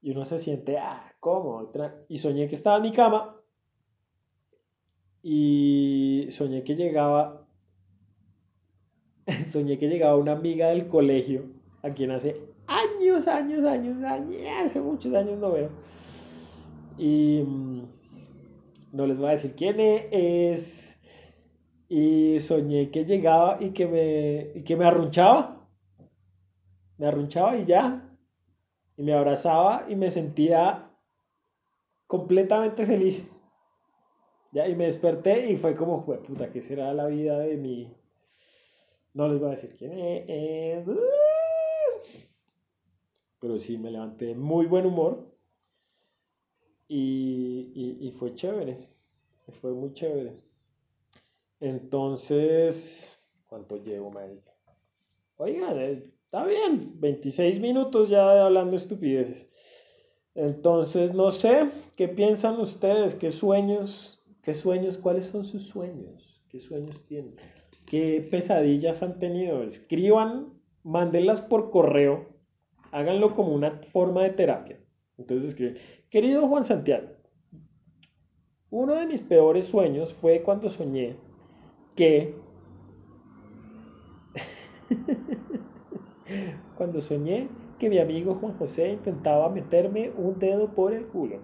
Y 0.01 0.11
uno 0.11 0.23
se 0.23 0.39
siente, 0.39 0.77
ah, 0.77 1.13
¿cómo? 1.19 1.71
Y 2.07 2.19
soñé 2.19 2.47
que 2.47 2.55
estaba 2.55 2.77
en 2.77 2.83
mi 2.83 2.93
cama 2.93 3.35
y 5.21 6.27
soñé 6.31 6.63
que 6.63 6.75
llegaba, 6.75 7.45
soñé 9.51 9.77
que 9.77 9.89
llegaba 9.89 10.15
una 10.15 10.31
amiga 10.31 10.69
del 10.69 10.87
colegio, 10.87 11.43
a 11.83 11.89
quien 11.91 12.11
hace 12.11 12.37
años, 12.67 13.27
años, 13.27 13.65
años, 13.65 14.03
años, 14.03 14.41
hace 14.63 14.79
muchos 14.79 15.13
años 15.13 15.37
no 15.37 15.51
veo. 15.51 15.69
Y 16.97 17.41
mm, 17.45 17.98
no 18.91 19.05
les 19.05 19.17
voy 19.17 19.27
a 19.27 19.31
decir 19.31 19.55
quién 19.55 19.79
es. 19.79 20.97
Y 21.87 22.39
soñé 22.39 22.91
que 22.91 23.05
llegaba 23.05 23.57
y 23.59 23.71
que 23.71 23.87
me, 23.87 24.59
y 24.59 24.63
que 24.63 24.75
me 24.75 24.85
arrunchaba. 24.85 25.67
Me 26.97 27.07
arrunchaba 27.07 27.57
y 27.57 27.65
ya. 27.65 28.15
Y 28.97 29.03
me 29.03 29.13
abrazaba 29.13 29.85
y 29.89 29.95
me 29.95 30.11
sentía 30.11 30.89
completamente 32.07 32.85
feliz. 32.85 33.31
Ya, 34.51 34.67
y 34.67 34.75
me 34.75 34.85
desperté 34.85 35.51
y 35.51 35.57
fue 35.57 35.75
como, 35.75 36.05
puta, 36.05 36.51
¿qué 36.51 36.61
será 36.61 36.93
la 36.93 37.05
vida 37.05 37.39
de 37.39 37.55
mí? 37.55 37.95
No 39.13 39.27
les 39.27 39.39
voy 39.39 39.49
a 39.49 39.55
decir 39.55 39.75
quién 39.77 39.91
es. 39.93 40.85
Pero 43.39 43.59
sí, 43.59 43.77
me 43.77 43.91
levanté 43.91 44.25
de 44.25 44.35
muy 44.35 44.65
buen 44.65 44.85
humor. 44.85 45.29
Y, 46.89 48.13
fue 48.17 48.35
chévere. 48.35 48.89
Fue 49.61 49.71
muy 49.71 49.93
chévere. 49.93 50.33
Entonces, 51.59 53.19
¿cuánto 53.47 53.77
llevo, 53.77 54.11
Mike? 54.11 54.41
Oigan, 55.37 55.77
está 55.79 56.45
bien, 56.45 56.99
26 56.99 57.59
minutos 57.59 58.09
ya 58.09 58.45
hablando 58.45 58.75
estupideces. 58.75 59.47
Entonces, 60.35 61.13
no 61.13 61.31
sé, 61.31 61.71
¿qué 61.95 62.07
piensan 62.07 62.59
ustedes? 62.59 63.15
¿Qué 63.15 63.31
sueños? 63.31 64.21
¿Qué 64.43 64.53
sueños? 64.53 64.97
¿Cuáles 64.97 65.25
son 65.25 65.45
sus 65.45 65.67
sueños? 65.67 66.41
¿Qué 66.49 66.59
sueños 66.59 67.05
tienen? 67.05 67.35
¿Qué 67.85 68.27
pesadillas 68.29 69.03
han 69.03 69.19
tenido? 69.19 69.63
Escriban, 69.63 70.53
mándenlas 70.83 71.41
por 71.41 71.71
correo, 71.71 72.27
háganlo 72.91 73.35
como 73.35 73.53
una 73.53 73.81
forma 73.91 74.23
de 74.23 74.31
terapia. 74.31 74.79
Entonces 75.17 75.49
escriben, 75.49 75.77
Querido 76.09 76.47
Juan 76.47 76.63
Santiago, 76.63 77.09
uno 78.71 78.95
de 78.95 79.05
mis 79.05 79.21
peores 79.21 79.67
sueños 79.67 80.11
fue 80.15 80.41
cuando 80.41 80.71
soñé 80.71 81.17
que... 81.95 82.33
cuando 86.77 86.99
soñé 87.01 87.47
que 87.77 87.91
mi 87.91 87.99
amigo 87.99 88.33
Juan 88.33 88.57
José 88.57 88.93
intentaba 88.93 89.49
meterme 89.49 90.09
un 90.17 90.39
dedo 90.39 90.69
por 90.69 90.93
el 90.93 91.05
culo. 91.05 91.41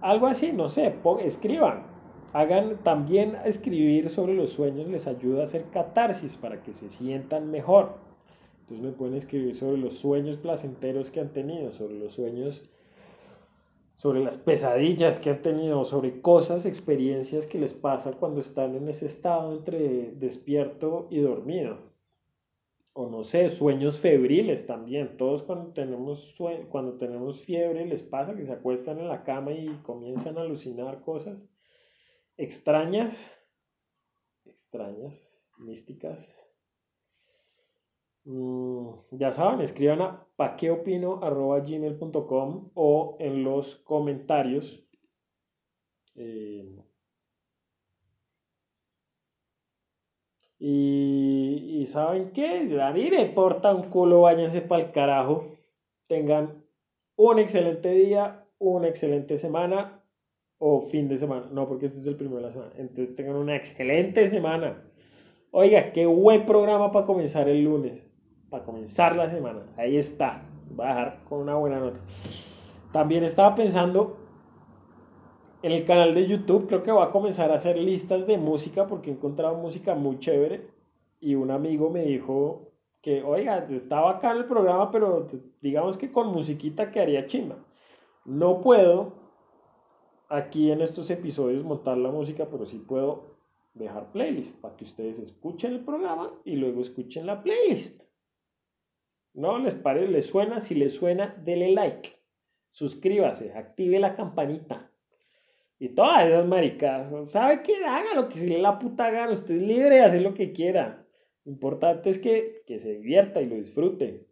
Algo 0.00 0.26
así, 0.26 0.52
no 0.52 0.68
sé, 0.68 0.92
escriban. 1.20 1.84
Hagan 2.32 2.78
también 2.82 3.36
escribir 3.44 4.10
sobre 4.10 4.34
los 4.34 4.50
sueños, 4.50 4.88
les 4.88 5.06
ayuda 5.06 5.42
a 5.42 5.44
hacer 5.44 5.64
catarsis 5.70 6.36
para 6.36 6.60
que 6.64 6.72
se 6.72 6.88
sientan 6.88 7.52
mejor. 7.52 7.98
Entonces 8.62 8.84
me 8.84 8.90
pueden 8.90 9.14
escribir 9.14 9.54
sobre 9.54 9.78
los 9.78 9.98
sueños 9.98 10.38
placenteros 10.38 11.12
que 11.12 11.20
han 11.20 11.32
tenido, 11.32 11.72
sobre 11.72 11.94
los 11.94 12.14
sueños 12.14 12.68
sobre 13.96 14.22
las 14.22 14.36
pesadillas 14.36 15.18
que 15.18 15.30
han 15.30 15.42
tenido, 15.42 15.84
sobre 15.84 16.20
cosas, 16.20 16.66
experiencias 16.66 17.46
que 17.46 17.58
les 17.58 17.72
pasa 17.72 18.12
cuando 18.12 18.40
están 18.40 18.74
en 18.74 18.88
ese 18.88 19.06
estado 19.06 19.56
entre 19.56 20.12
despierto 20.12 21.08
y 21.10 21.20
dormido. 21.20 21.78
O 22.92 23.08
no 23.10 23.24
sé, 23.24 23.50
sueños 23.50 23.98
febriles 23.98 24.66
también. 24.66 25.16
Todos 25.16 25.42
cuando 25.42 25.72
tenemos, 25.72 26.34
cuando 26.70 26.94
tenemos 26.94 27.40
fiebre 27.42 27.86
les 27.86 28.02
pasa 28.02 28.34
que 28.34 28.46
se 28.46 28.52
acuestan 28.52 28.98
en 29.00 29.08
la 29.08 29.24
cama 29.24 29.52
y 29.52 29.66
comienzan 29.82 30.38
a 30.38 30.42
alucinar 30.42 31.02
cosas 31.02 31.38
extrañas, 32.36 33.14
extrañas, 34.44 35.14
místicas. 35.58 36.35
Mm, 38.26 38.88
ya 39.12 39.32
saben, 39.32 39.60
escriban 39.60 40.00
a 40.02 40.26
paqueopino.gmail.com 40.36 42.70
o 42.74 43.16
en 43.20 43.44
los 43.44 43.76
comentarios. 43.84 44.82
Eh, 46.16 46.82
y, 50.58 51.86
saben 51.88 52.32
qué, 52.32 52.80
a 52.82 52.92
mí 52.92 53.08
me 53.10 53.22
importa 53.22 53.74
un 53.74 53.90
culo, 53.90 54.22
váyanse 54.22 54.60
para 54.60 54.82
el 54.84 54.92
carajo. 54.92 55.56
Tengan 56.08 56.64
un 57.16 57.38
excelente 57.38 57.90
día, 57.90 58.44
una 58.58 58.88
excelente 58.88 59.38
semana 59.38 60.02
o 60.58 60.88
fin 60.88 61.08
de 61.08 61.18
semana. 61.18 61.48
No, 61.52 61.68
porque 61.68 61.86
este 61.86 61.98
es 61.98 62.06
el 62.06 62.16
primero 62.16 62.38
de 62.38 62.42
la 62.42 62.52
semana. 62.52 62.72
Entonces 62.76 63.14
tengan 63.14 63.36
una 63.36 63.54
excelente 63.56 64.28
semana. 64.28 64.82
Oiga, 65.52 65.92
qué 65.92 66.06
buen 66.06 66.44
programa 66.46 66.90
para 66.92 67.06
comenzar 67.06 67.48
el 67.48 67.62
lunes 67.64 68.06
para 68.56 68.64
comenzar 68.64 69.14
la 69.14 69.30
semana. 69.30 69.60
Ahí 69.76 69.98
está. 69.98 70.42
Voy 70.70 70.86
a 70.86 70.88
dejar 70.88 71.24
con 71.28 71.40
una 71.40 71.56
buena 71.56 71.78
nota. 71.78 72.00
También 72.90 73.22
estaba 73.22 73.54
pensando 73.54 74.16
en 75.62 75.72
el 75.72 75.84
canal 75.84 76.14
de 76.14 76.26
YouTube. 76.26 76.66
Creo 76.66 76.82
que 76.82 76.90
voy 76.90 77.04
a 77.04 77.10
comenzar 77.10 77.50
a 77.50 77.56
hacer 77.56 77.76
listas 77.76 78.26
de 78.26 78.38
música 78.38 78.86
porque 78.86 79.10
he 79.10 79.12
encontrado 79.12 79.56
música 79.56 79.94
muy 79.94 80.18
chévere. 80.20 80.68
Y 81.20 81.34
un 81.34 81.50
amigo 81.50 81.90
me 81.90 82.02
dijo 82.02 82.72
que, 83.02 83.22
oiga, 83.22 83.66
estaba 83.70 84.12
acá 84.12 84.30
en 84.30 84.38
el 84.38 84.44
programa, 84.46 84.90
pero 84.90 85.28
digamos 85.60 85.98
que 85.98 86.10
con 86.10 86.28
musiquita 86.28 86.90
quedaría 86.90 87.26
chimba. 87.26 87.56
No 88.24 88.62
puedo 88.62 89.12
aquí 90.30 90.70
en 90.70 90.80
estos 90.80 91.10
episodios 91.10 91.62
montar 91.62 91.98
la 91.98 92.10
música, 92.10 92.48
pero 92.50 92.64
sí 92.64 92.78
puedo 92.78 93.36
dejar 93.74 94.10
playlist 94.12 94.58
para 94.62 94.74
que 94.76 94.86
ustedes 94.86 95.18
escuchen 95.18 95.74
el 95.74 95.84
programa 95.84 96.30
y 96.44 96.56
luego 96.56 96.80
escuchen 96.80 97.26
la 97.26 97.42
playlist. 97.42 98.05
¿No 99.36 99.58
les 99.58 99.74
parece? 99.74 100.08
¿Les 100.08 100.26
suena? 100.26 100.60
Si 100.60 100.74
les 100.74 100.94
suena, 100.94 101.36
dele 101.44 101.70
like. 101.72 102.10
Suscríbase, 102.70 103.52
active 103.52 104.00
la 104.00 104.16
campanita. 104.16 104.90
Y 105.78 105.90
todas 105.90 106.26
esas 106.26 106.46
maricas. 106.46 107.30
¿Sabe 107.30 107.62
qué? 107.62 107.84
Haga 107.84 108.14
lo 108.14 108.30
que 108.30 108.38
se 108.38 108.46
le 108.46 108.58
la 108.58 108.78
puta 108.78 109.10
gana. 109.10 109.32
Usted 109.32 109.56
es 109.56 109.62
libre 109.62 109.96
de 109.96 110.00
hacer 110.00 110.22
lo 110.22 110.32
que 110.32 110.52
quiera. 110.52 111.06
Lo 111.44 111.52
importante 111.52 112.08
es 112.08 112.18
que, 112.18 112.62
que 112.66 112.78
se 112.78 112.94
divierta 112.94 113.42
y 113.42 113.46
lo 113.46 113.56
disfrute. 113.56 114.26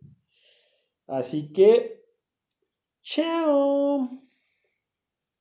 Así 1.06 1.52
que, 1.52 2.02
chao. 3.02 4.23